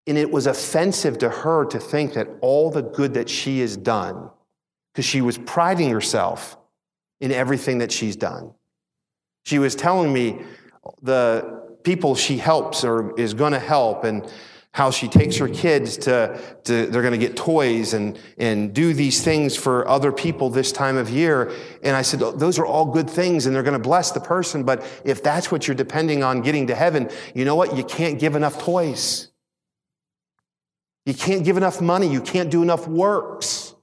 [0.06, 3.76] And it was offensive to her to think that all the good that she has
[3.76, 4.30] done,
[4.96, 6.56] because she was priding herself
[7.20, 8.54] in everything that she's done.
[9.44, 10.40] She was telling me
[11.02, 14.26] the people she helps or is going to help, and
[14.72, 18.94] how she takes her kids to, to they're going to get toys and, and do
[18.94, 21.52] these things for other people this time of year.
[21.82, 24.20] And I said, oh, those are all good things and they're going to bless the
[24.20, 24.64] person.
[24.64, 27.76] But if that's what you're depending on getting to heaven, you know what?
[27.76, 29.28] You can't give enough toys.
[31.06, 32.08] You can't give enough money.
[32.08, 33.75] You can't do enough works.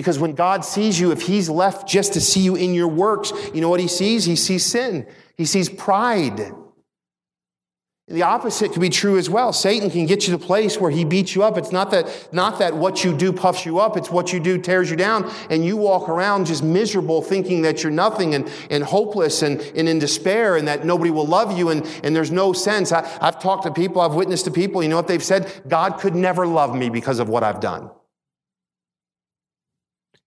[0.00, 3.34] Because when God sees you, if He's left just to see you in your works,
[3.52, 4.24] you know what He sees?
[4.24, 5.06] He sees sin.
[5.36, 6.54] He sees pride.
[8.08, 9.52] The opposite can be true as well.
[9.52, 11.58] Satan can get you to a place where he beats you up.
[11.58, 14.56] It's not that, not that what you do puffs you up, it's what you do
[14.56, 18.82] tears you down, and you walk around just miserable, thinking that you're nothing and, and
[18.82, 22.54] hopeless and, and in despair and that nobody will love you and, and there's no
[22.54, 22.90] sense.
[22.90, 25.62] I, I've talked to people, I've witnessed to people, you know what they've said?
[25.68, 27.90] God could never love me because of what I've done.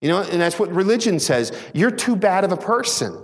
[0.03, 1.57] You know, and that's what religion says.
[1.73, 3.17] You're too bad of a person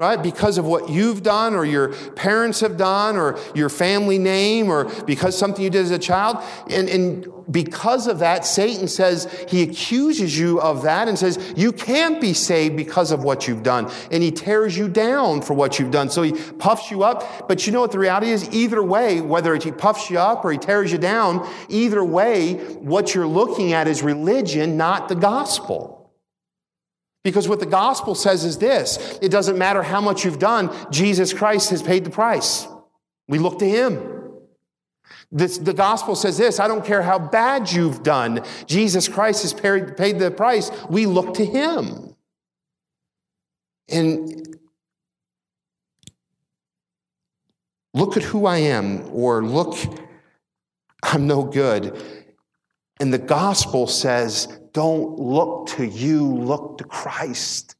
[0.00, 0.20] right?
[0.20, 4.86] Because of what you've done or your parents have done or your family name or
[5.04, 6.38] because something you did as a child.
[6.68, 11.70] And, and because of that, Satan says, he accuses you of that and says, you
[11.70, 13.88] can't be saved because of what you've done.
[14.10, 16.10] And he tears you down for what you've done.
[16.10, 17.46] So he puffs you up.
[17.46, 18.52] But you know what the reality is?
[18.52, 23.14] Either way, whether he puffs you up or he tears you down, either way, what
[23.14, 25.93] you're looking at is religion, not the gospel.
[27.24, 31.32] Because what the gospel says is this it doesn't matter how much you've done, Jesus
[31.32, 32.68] Christ has paid the price.
[33.26, 34.10] We look to him.
[35.32, 39.54] This, the gospel says this I don't care how bad you've done, Jesus Christ has
[39.54, 40.70] paid, paid the price.
[40.88, 42.14] We look to him.
[43.88, 44.56] And
[47.92, 49.76] look at who I am, or look,
[51.02, 52.00] I'm no good.
[53.00, 57.76] And the gospel says, don't look to you, look to Christ.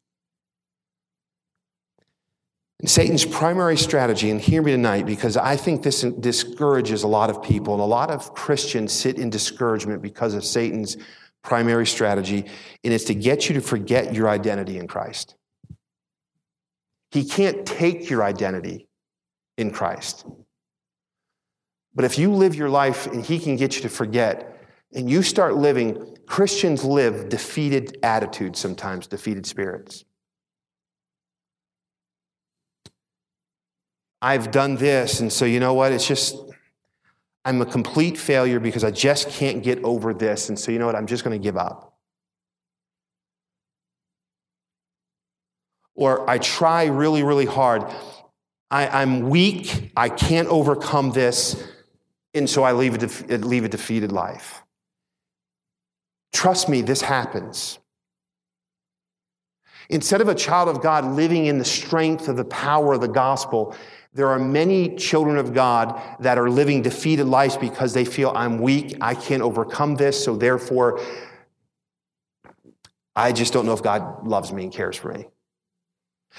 [2.80, 7.30] And Satan's primary strategy, and hear me tonight because I think this discourages a lot
[7.30, 10.96] of people, and a lot of Christians sit in discouragement because of Satan's
[11.42, 12.46] primary strategy,
[12.82, 15.34] and it's to get you to forget your identity in Christ.
[17.10, 18.88] He can't take your identity
[19.56, 20.26] in Christ.
[21.94, 24.50] But if you live your life and he can get you to forget,
[24.92, 30.04] and you start living, Christians live defeated attitudes sometimes, defeated spirits.
[34.22, 35.92] I've done this, and so you know what?
[35.92, 36.34] It's just,
[37.44, 40.48] I'm a complete failure because I just can't get over this.
[40.48, 40.96] And so, you know what?
[40.96, 41.94] I'm just going to give up.
[45.94, 47.84] Or I try really, really hard.
[48.70, 49.92] I, am weak.
[49.94, 51.62] I can't overcome this.
[52.32, 54.63] And so I leave a, leave a defeated life.
[56.34, 57.78] Trust me, this happens.
[59.88, 63.08] Instead of a child of God living in the strength of the power of the
[63.08, 63.74] gospel,
[64.12, 68.58] there are many children of God that are living defeated lives because they feel I'm
[68.58, 71.00] weak, I can't overcome this, so therefore,
[73.14, 75.26] I just don't know if God loves me and cares for me.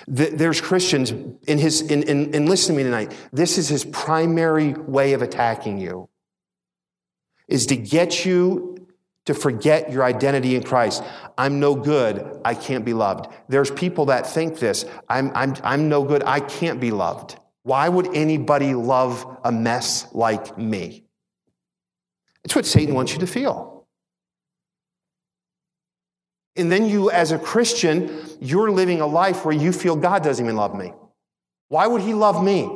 [0.08, 1.12] There's Christians
[1.48, 3.16] in his, in, in, in listen to me tonight.
[3.32, 6.10] This is his primary way of attacking you,
[7.48, 8.75] is to get you
[9.26, 11.04] to forget your identity in Christ.
[11.38, 12.42] I'm no good.
[12.46, 13.28] I can't be loved.
[13.50, 14.86] There's people that think this.
[15.10, 16.24] I'm, I'm, I'm no good.
[16.24, 17.38] I can't be loved.
[17.64, 21.06] Why would anybody love a mess like me?
[22.44, 23.88] It's what Satan wants you to feel.
[26.56, 30.46] And then you, as a Christian, you're living a life where you feel God doesn't
[30.46, 30.94] even love me.
[31.70, 32.70] Why would he love me?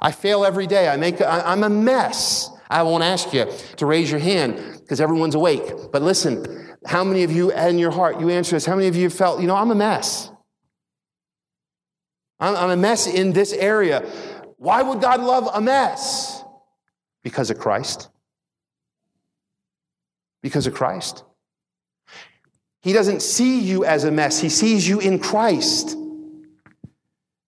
[0.00, 0.88] I fail every day.
[0.88, 2.50] I make, I'm a mess.
[2.74, 3.46] I won't ask you
[3.76, 5.62] to raise your hand because everyone's awake.
[5.92, 8.96] But listen, how many of you in your heart, you answer this, how many of
[8.96, 10.28] you felt, you know, I'm a mess?
[12.40, 14.00] I'm, I'm a mess in this area.
[14.56, 16.42] Why would God love a mess?
[17.22, 18.10] Because of Christ.
[20.42, 21.22] Because of Christ.
[22.82, 25.96] He doesn't see you as a mess, He sees you in Christ.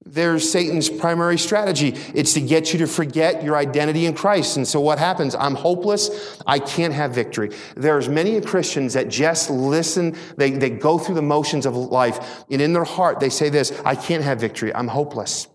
[0.06, 1.88] There's Satan's primary strategy.
[2.14, 4.56] It's to get you to forget your identity in Christ.
[4.56, 5.34] And so what happens?
[5.34, 6.40] I'm hopeless.
[6.46, 7.50] I can't have victory.
[7.76, 10.16] There's many Christians that just listen.
[10.36, 12.44] They, they go through the motions of life.
[12.48, 14.72] And in their heart, they say this, I can't have victory.
[14.72, 15.48] I'm hopeless.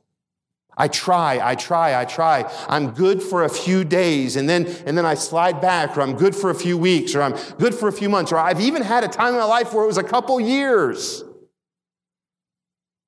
[0.77, 2.51] I try, I try, I try.
[2.67, 6.15] I'm good for a few days and then, and then I slide back or I'm
[6.15, 8.81] good for a few weeks or I'm good for a few months or I've even
[8.81, 11.23] had a time in my life where it was a couple years.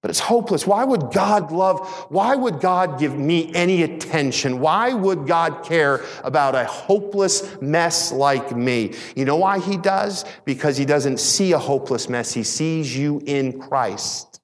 [0.04, 0.68] But it's hopeless.
[0.68, 1.88] Why would God love?
[2.10, 4.60] Why would God give me any attention?
[4.60, 8.96] Why would God care about a hopeless mess like me?
[9.16, 10.26] You know why He does?
[10.44, 12.34] Because He doesn't see a hopeless mess.
[12.34, 14.42] He sees you in Christ.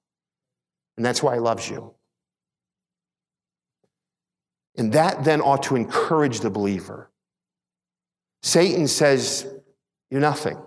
[0.96, 1.94] And that's why He loves you.
[4.78, 7.12] And that then ought to encourage the believer.
[8.44, 9.46] Satan says,
[10.10, 10.58] You're nothing.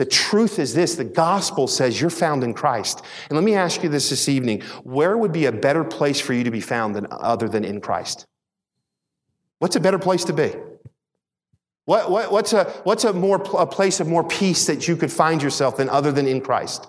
[0.00, 3.02] The truth is this the gospel says you're found in Christ.
[3.28, 6.32] And let me ask you this this evening where would be a better place for
[6.32, 8.24] you to be found than, other than in Christ?
[9.58, 10.54] What's a better place to be?
[11.84, 15.12] What, what, what's a, what's a, more, a place of more peace that you could
[15.12, 16.88] find yourself than other than in Christ?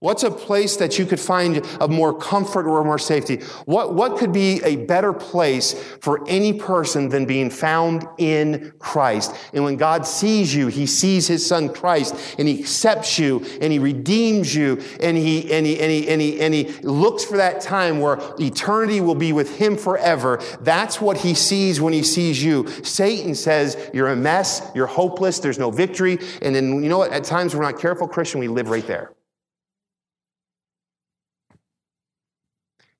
[0.00, 3.38] What's a place that you could find of more comfort or more safety?
[3.64, 9.34] What, what could be a better place for any person than being found in Christ?
[9.52, 13.72] And when God sees you, He sees His Son Christ, and He accepts you, and
[13.72, 17.36] He redeems you, and He, and He, and He, and He, and he looks for
[17.36, 20.40] that time where eternity will be with Him forever.
[20.60, 22.68] That's what He sees when He sees you.
[22.84, 26.18] Satan says, You're a mess, you're hopeless, there's no victory.
[26.40, 27.10] And then, you know what?
[27.10, 29.12] At times we're not careful, Christian, we live right there.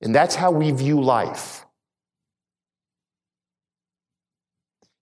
[0.01, 1.65] And that's how we view life.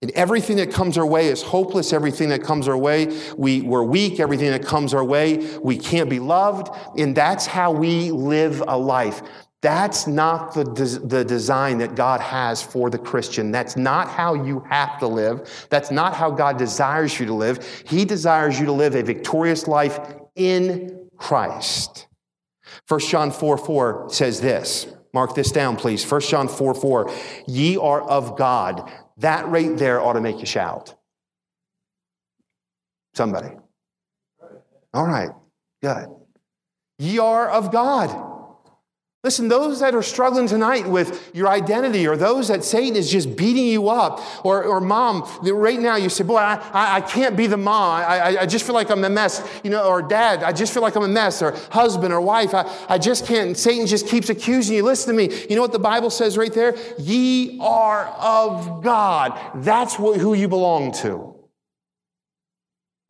[0.00, 1.92] And everything that comes our way is hopeless.
[1.92, 4.20] Everything that comes our way, we, we're weak.
[4.20, 6.68] Everything that comes our way, we can't be loved.
[6.96, 9.22] And that's how we live a life.
[9.60, 10.62] That's not the,
[11.04, 13.50] the design that God has for the Christian.
[13.50, 15.66] That's not how you have to live.
[15.68, 17.82] That's not how God desires you to live.
[17.84, 19.98] He desires you to live a victorious life
[20.36, 22.07] in Christ.
[22.88, 24.86] 1 John 4 4 says this.
[25.12, 26.08] Mark this down, please.
[26.10, 27.10] 1 John 4 4.
[27.46, 28.90] Ye are of God.
[29.18, 30.94] That right there ought to make you shout.
[33.14, 33.48] Somebody.
[34.94, 35.30] All right,
[35.82, 36.08] good.
[36.98, 38.27] Ye are of God.
[39.28, 43.36] Listen, those that are struggling tonight with your identity, or those that Satan is just
[43.36, 47.46] beating you up, or, or mom, right now you say, Boy, I, I, can't be
[47.46, 48.00] the mom.
[48.08, 49.46] I, I just feel like I'm a mess.
[49.62, 51.42] You know, or dad, I just feel like I'm a mess.
[51.42, 53.54] Or husband or wife, I, I just can't.
[53.54, 54.82] Satan just keeps accusing you.
[54.82, 55.44] Listen to me.
[55.50, 56.74] You know what the Bible says right there?
[56.98, 59.38] Ye are of God.
[59.56, 61.34] That's what, who you belong to.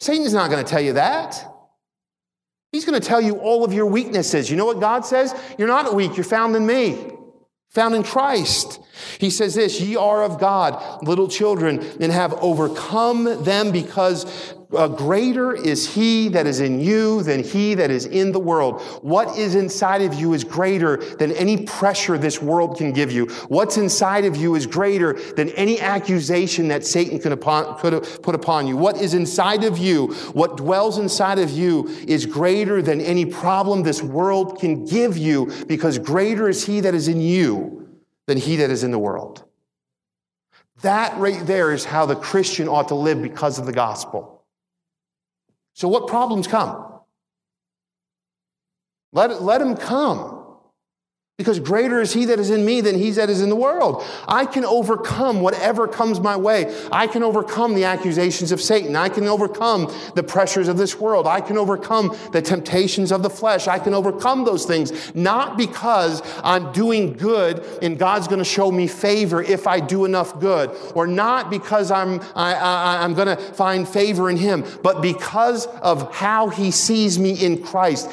[0.01, 1.58] Satan's not going to tell you that.
[2.79, 4.49] He's going to tell you all of your weaknesses.
[4.49, 5.35] You know what God says?
[5.59, 7.11] You're not weak, you're found in me,
[7.71, 8.79] found in Christ.
[9.19, 14.87] He says this Ye are of God, little children, and have overcome them because uh,
[14.87, 18.83] greater is he that is in you than he that is in the world.
[19.03, 23.27] What is inside of you is greater than any pressure this world can give you.
[23.49, 28.35] What's inside of you is greater than any accusation that Satan can upon, could put
[28.35, 28.77] upon you.
[28.77, 33.83] What is inside of you, what dwells inside of you, is greater than any problem
[33.83, 37.89] this world can give you because greater is he that is in you
[38.27, 39.45] than he that is in the world.
[40.83, 44.38] That right there is how the Christian ought to live because of the gospel.
[45.79, 46.85] So, what problems come?
[49.13, 50.38] Let, let them come.
[51.39, 54.03] Because greater is he that is in me than he that is in the world.
[54.27, 56.77] I can overcome whatever comes my way.
[56.91, 58.97] I can overcome the accusations of Satan.
[58.97, 61.29] I can overcome the pressures of this world.
[61.29, 63.69] I can overcome the temptations of the flesh.
[63.69, 68.73] I can overcome those things, not because I'm doing good and God's going to show
[68.73, 73.29] me favor if I do enough good, or not because I'm, I, I, I'm going
[73.29, 78.11] to find favor in him, but because of how he sees me in Christ,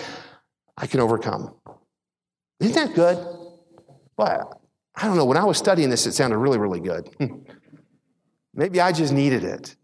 [0.78, 1.56] I can overcome.
[2.60, 3.18] Isn't that good?
[4.18, 4.62] Well,
[4.95, 5.26] I don't know.
[5.26, 7.10] When I was studying this, it sounded really, really good.
[8.53, 9.76] Maybe I just needed it.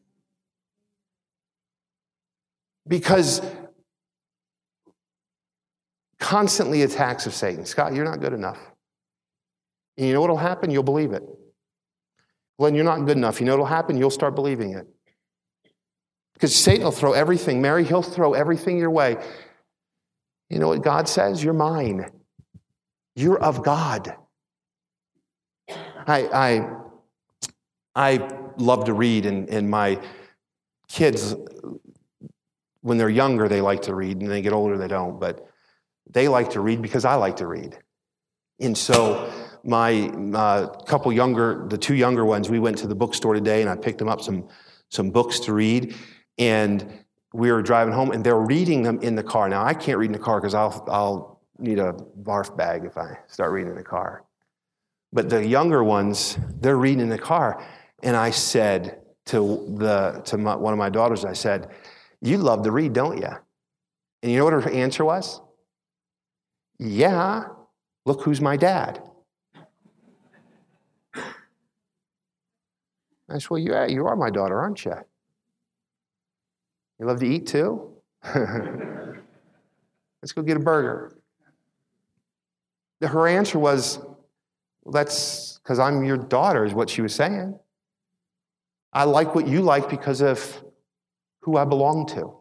[2.87, 3.41] Because
[6.19, 7.65] constantly attacks of Satan.
[7.65, 8.59] Scott, you're not good enough.
[9.97, 10.71] And you know what'll happen?
[10.71, 11.23] You'll believe it.
[12.57, 13.97] When you're not good enough, you know what'll happen?
[13.97, 14.87] You'll start believing it.
[16.33, 19.17] Because Satan will throw everything, Mary, he'll throw everything your way.
[20.49, 21.43] You know what God says?
[21.43, 22.09] You're mine.
[23.15, 24.15] You're of God.
[26.07, 26.69] I, I,
[27.95, 29.99] I love to read, and, and my
[30.87, 31.35] kids,
[32.81, 35.19] when they're younger, they like to read, and they get older, they don't.
[35.19, 35.47] But
[36.09, 37.77] they like to read because I like to read.
[38.59, 39.31] And so,
[39.63, 43.69] my uh, couple younger, the two younger ones, we went to the bookstore today, and
[43.69, 44.47] I picked them up some
[44.89, 45.95] some books to read,
[46.37, 46.85] and
[47.33, 49.47] we were driving home, and they're reading them in the car.
[49.49, 51.93] Now, I can't read in the car because I'll I'll need a
[52.23, 54.23] barf bag if I start reading in the car.
[55.13, 57.65] But the younger ones, they're reading in the car.
[58.03, 61.69] And I said to, the, to my, one of my daughters, I said,
[62.21, 63.29] You love to read, don't you?
[64.23, 65.41] And you know what her answer was?
[66.79, 67.47] Yeah,
[68.05, 69.03] look who's my dad.
[73.29, 74.95] I said, Well, yeah, you are my daughter, aren't you?
[76.99, 77.95] You love to eat too?
[78.23, 79.17] Let's
[80.33, 81.20] go get a burger
[83.01, 83.99] her answer was,
[84.91, 87.57] that's because I'm your daughter, is what she was saying.
[88.93, 90.63] I like what you like because of
[91.41, 92.33] who I belong to.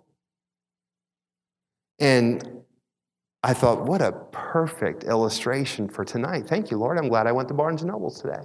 [1.98, 2.62] And
[3.42, 6.46] I thought, what a perfect illustration for tonight.
[6.46, 6.98] Thank you, Lord.
[6.98, 8.42] I'm glad I went to Barnes and Nobles today.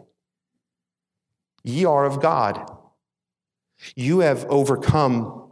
[1.64, 2.72] Ye are of God.
[3.96, 5.52] You have overcome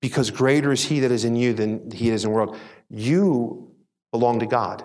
[0.00, 2.56] because greater is he that is in you than he is in the world.
[2.88, 3.72] You
[4.12, 4.84] belong to God.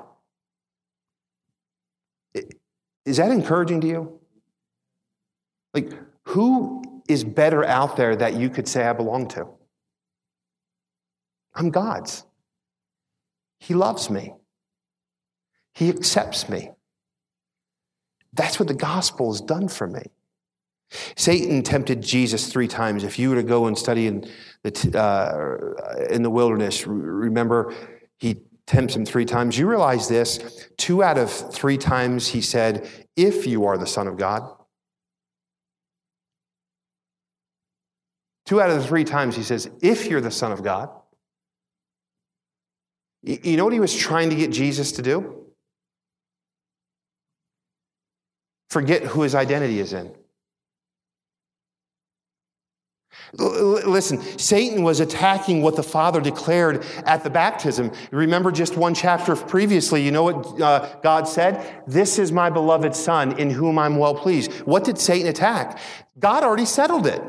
[3.06, 4.20] Is that encouraging to you?
[5.74, 5.92] Like,
[6.24, 9.48] who is better out there that you could say I belong to?
[11.54, 12.26] I'm God's.
[13.60, 14.34] He loves me,
[15.74, 16.72] He accepts me.
[18.34, 20.02] That's what the gospel has done for me.
[21.16, 23.04] Satan tempted Jesus three times.
[23.04, 24.30] If you were to go and study in
[24.64, 27.74] the, uh, in the wilderness, remember
[28.18, 28.38] he
[28.68, 29.58] tempts him three times.
[29.58, 30.68] You realize this?
[30.78, 34.52] Two out of three times he said, If you are the Son of God.
[38.46, 40.90] Two out of the three times he says, If you're the Son of God.
[43.22, 45.46] You know what he was trying to get Jesus to do?
[48.70, 50.14] Forget who his identity is in.
[53.34, 57.92] Listen, Satan was attacking what the Father declared at the baptism.
[58.12, 61.84] Remember just one chapter previously, you know what uh, God said?
[61.88, 64.52] This is my beloved Son in whom I'm well pleased.
[64.62, 65.80] What did Satan attack?
[66.20, 67.22] God already settled it.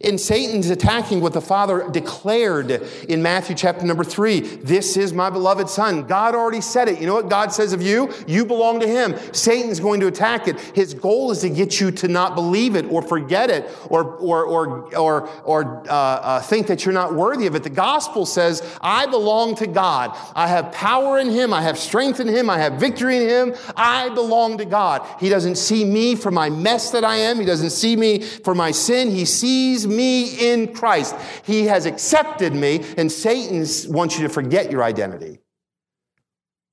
[0.00, 4.40] And Satan's attacking what the Father declared in Matthew chapter number three.
[4.40, 6.04] This is my beloved Son.
[6.04, 7.00] God already said it.
[7.00, 8.12] You know what God says of you?
[8.26, 9.16] You belong to Him.
[9.32, 10.58] Satan's going to attack it.
[10.74, 14.44] His goal is to get you to not believe it or forget it or, or,
[14.44, 17.62] or, or, or uh, uh, think that you're not worthy of it.
[17.62, 20.16] The gospel says, I belong to God.
[20.34, 21.52] I have power in Him.
[21.52, 22.50] I have strength in Him.
[22.50, 23.54] I have victory in Him.
[23.76, 25.06] I belong to God.
[25.18, 27.38] He doesn't see me for my mess that I am.
[27.38, 29.10] He doesn't see me for my sin.
[29.10, 31.14] He sees sees me in Christ.
[31.44, 35.38] He has accepted me, and Satan wants you to forget your identity.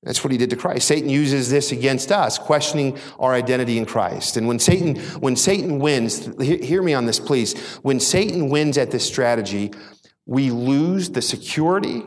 [0.02, 0.88] That's what he did to Christ.
[0.88, 4.36] Satan uses this against us, questioning our identity in Christ.
[4.36, 7.58] And when Satan, when Satan wins, hear me on this, please.
[7.82, 9.72] When Satan wins at this strategy,
[10.24, 12.02] we lose the security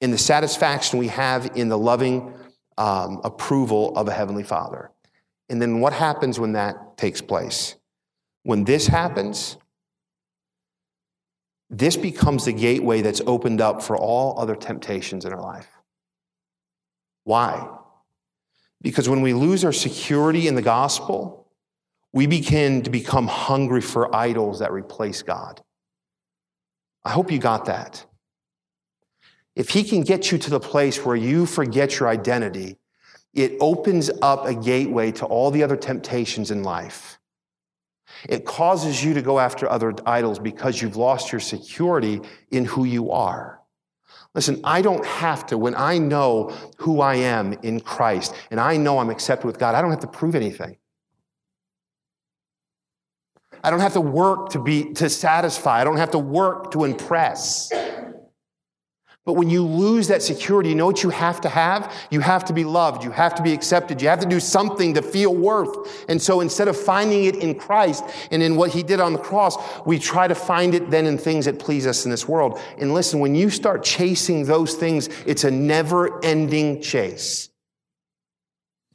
[0.00, 2.32] and the satisfaction we have in the loving
[2.78, 4.90] um, approval of a heavenly Father.
[5.50, 7.76] And then what happens when that takes place?
[8.44, 9.58] When this happens,
[11.78, 15.68] this becomes the gateway that's opened up for all other temptations in our life.
[17.24, 17.68] Why?
[18.82, 21.48] Because when we lose our security in the gospel,
[22.12, 25.62] we begin to become hungry for idols that replace God.
[27.04, 28.04] I hope you got that.
[29.56, 32.76] If he can get you to the place where you forget your identity,
[33.32, 37.18] it opens up a gateway to all the other temptations in life.
[38.28, 42.20] It causes you to go after other idols because you've lost your security
[42.50, 43.60] in who you are.
[44.34, 48.76] Listen, I don't have to, when I know who I am in Christ and I
[48.76, 50.76] know I'm accepted with God, I don't have to prove anything.
[53.62, 55.80] I don't have to work to be to satisfy.
[55.80, 57.72] I don't have to work to impress.
[59.24, 61.90] But when you lose that security, you know what you have to have?
[62.10, 63.04] You have to be loved.
[63.04, 64.02] You have to be accepted.
[64.02, 66.04] You have to do something to feel worth.
[66.10, 69.18] And so instead of finding it in Christ and in what he did on the
[69.18, 69.56] cross,
[69.86, 72.60] we try to find it then in things that please us in this world.
[72.76, 77.48] And listen, when you start chasing those things, it's a never ending chase.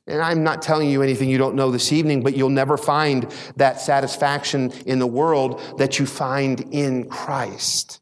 [0.06, 3.32] And I'm not telling you anything you don't know this evening, but you'll never find
[3.56, 8.00] that satisfaction in the world that you find in Christ.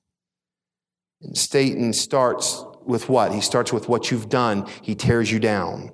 [1.22, 3.34] And Satan starts with what?
[3.34, 5.92] He starts with what you've done, he tears you down.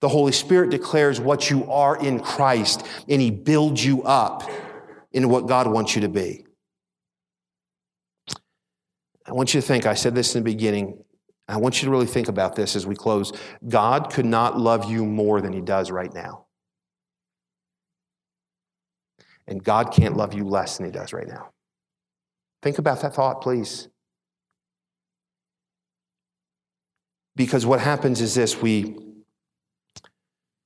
[0.00, 4.48] The Holy Spirit declares what you are in Christ, and he builds you up
[5.10, 6.46] into what God wants you to be.
[9.26, 11.02] I want you to think, I said this in the beginning.
[11.48, 13.32] I want you to really think about this as we close.
[13.68, 16.46] God could not love you more than he does right now.
[19.46, 21.50] And God can't love you less than he does right now.
[22.62, 23.88] Think about that thought, please.
[27.34, 28.96] Because what happens is this we,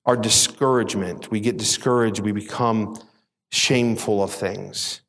[0.05, 2.99] our discouragement, we get discouraged, we become
[3.51, 5.03] shameful of things.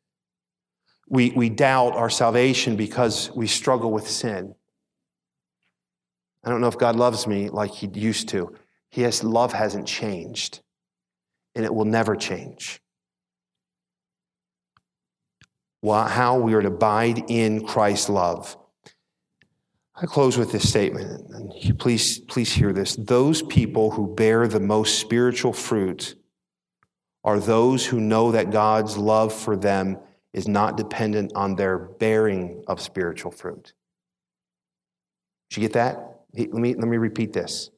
[1.10, 4.55] We, we doubt our salvation because we struggle with sin.
[6.43, 8.55] I don't know if God loves me like He used to.
[8.89, 10.62] His love hasn't changed,
[11.55, 12.82] and it will never change.
[15.82, 18.58] Well, how we are to abide in Christ's love.
[19.99, 22.95] I close with this statement, and please, please hear this.
[22.95, 26.13] Those people who bear the most spiritual fruit
[27.23, 29.97] are those who know that God's love for them
[30.33, 33.73] is not dependent on their bearing of spiritual fruit.
[35.49, 35.97] Did you get that?
[36.35, 37.71] Let me, let me repeat this.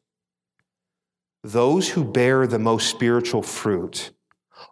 [1.45, 4.11] Those who bear the most spiritual fruit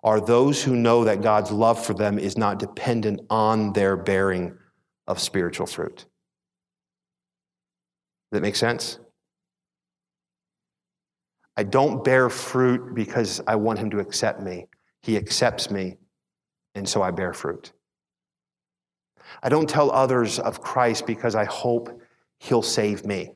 [0.04, 4.58] are those who know that God's love for them is not dependent on their bearing
[5.08, 6.08] of spiritual fruit
[8.32, 9.00] that make sense?
[11.56, 14.68] I don't bear fruit because I want him to accept me.
[15.02, 15.98] He accepts me,
[16.76, 17.74] and so I bear fruit.
[19.42, 22.02] I don't tell others of Christ because I hope
[22.40, 23.32] he'll save me.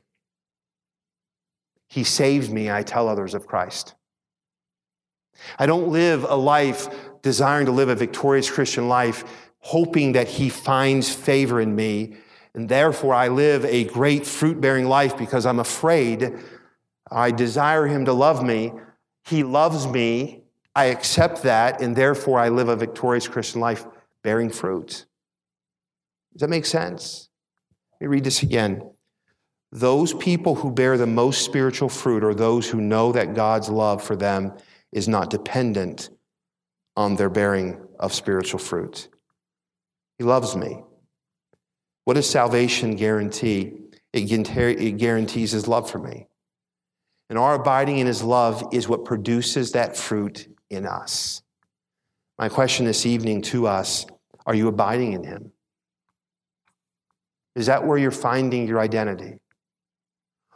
[1.88, 3.94] He saves me, I tell others of Christ.
[5.58, 6.88] I don't live a life
[7.22, 9.24] desiring to live a victorious Christian life,
[9.58, 12.16] hoping that he finds favor in me
[12.54, 16.34] and therefore, I live a great fruit bearing life because I'm afraid.
[17.10, 18.72] I desire Him to love me.
[19.24, 20.42] He loves me.
[20.74, 21.80] I accept that.
[21.80, 23.86] And therefore, I live a victorious Christian life
[24.22, 25.06] bearing fruit.
[26.32, 27.30] Does that make sense?
[27.92, 28.90] Let me read this again.
[29.70, 34.02] Those people who bear the most spiritual fruit are those who know that God's love
[34.02, 34.52] for them
[34.92, 36.10] is not dependent
[36.94, 39.08] on their bearing of spiritual fruit.
[40.18, 40.82] He loves me.
[42.04, 43.74] What does salvation guarantee?
[44.12, 46.26] It guarantees his love for me.
[47.30, 51.42] And our abiding in his love is what produces that fruit in us.
[52.38, 54.06] My question this evening to us
[54.44, 55.52] are you abiding in him?
[57.54, 59.38] Is that where you're finding your identity?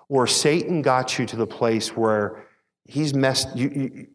[0.09, 2.47] Or Satan got you to the place where
[2.85, 4.07] he's messed you, you,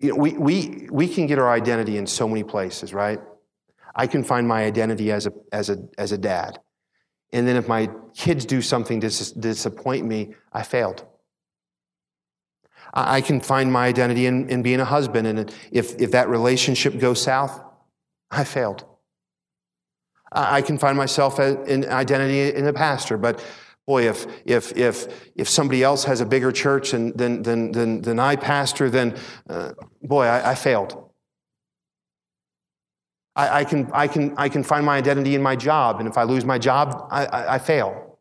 [0.00, 3.20] you know, we, we, we can get our identity in so many places, right?
[3.98, 6.60] I can find my identity as a, as a, as a dad.
[7.32, 11.04] And then if my kids do something to disappoint me, I failed.
[12.94, 15.26] I can find my identity in, in being a husband.
[15.26, 17.60] And if, if that relationship goes south,
[18.30, 18.84] I failed.
[20.32, 23.44] I can find myself in identity in a pastor, but,
[23.88, 28.02] Boy, if, if, if, if somebody else has a bigger church than, than, than, than,
[28.02, 29.16] than I pastor, then
[29.48, 29.72] uh,
[30.02, 31.07] boy, I, I failed.
[33.38, 36.18] I, I, can, I, can, I can find my identity in my job, and if
[36.18, 38.18] I lose my job, I, I, I fail.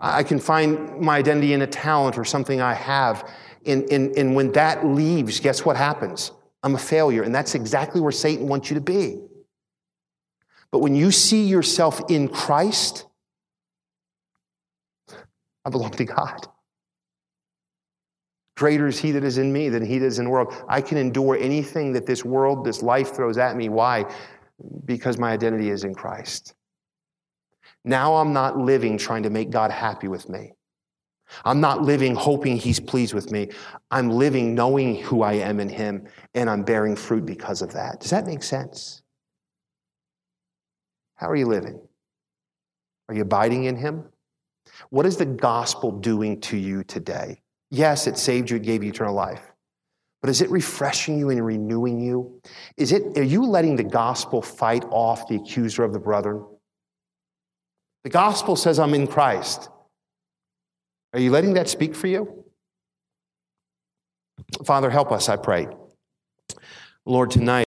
[0.00, 3.30] I can find my identity in a talent or something I have.
[3.64, 6.32] And, and, and when that leaves, guess what happens?
[6.64, 7.22] I'm a failure.
[7.22, 9.20] And that's exactly where Satan wants you to be.
[10.72, 13.06] But when you see yourself in Christ,
[15.64, 16.48] I belong to God.
[18.62, 20.54] Greater is he that is in me than he that is in the world.
[20.68, 23.68] I can endure anything that this world, this life throws at me.
[23.68, 24.04] Why?
[24.84, 26.54] Because my identity is in Christ.
[27.84, 30.52] Now I'm not living trying to make God happy with me.
[31.44, 33.48] I'm not living hoping he's pleased with me.
[33.90, 36.06] I'm living knowing who I am in him,
[36.36, 37.98] and I'm bearing fruit because of that.
[37.98, 39.02] Does that make sense?
[41.16, 41.80] How are you living?
[43.08, 44.04] Are you abiding in him?
[44.90, 47.41] What is the gospel doing to you today?
[47.72, 49.40] Yes, it saved you, it gave you eternal life.
[50.20, 52.40] But is it refreshing you and renewing you?
[52.76, 56.44] Is it, are you letting the gospel fight off the accuser of the brethren?
[58.04, 59.70] The gospel says, I'm in Christ.
[61.14, 62.44] Are you letting that speak for you?
[64.66, 65.66] Father, help us, I pray.
[67.06, 67.60] Lord, tonight.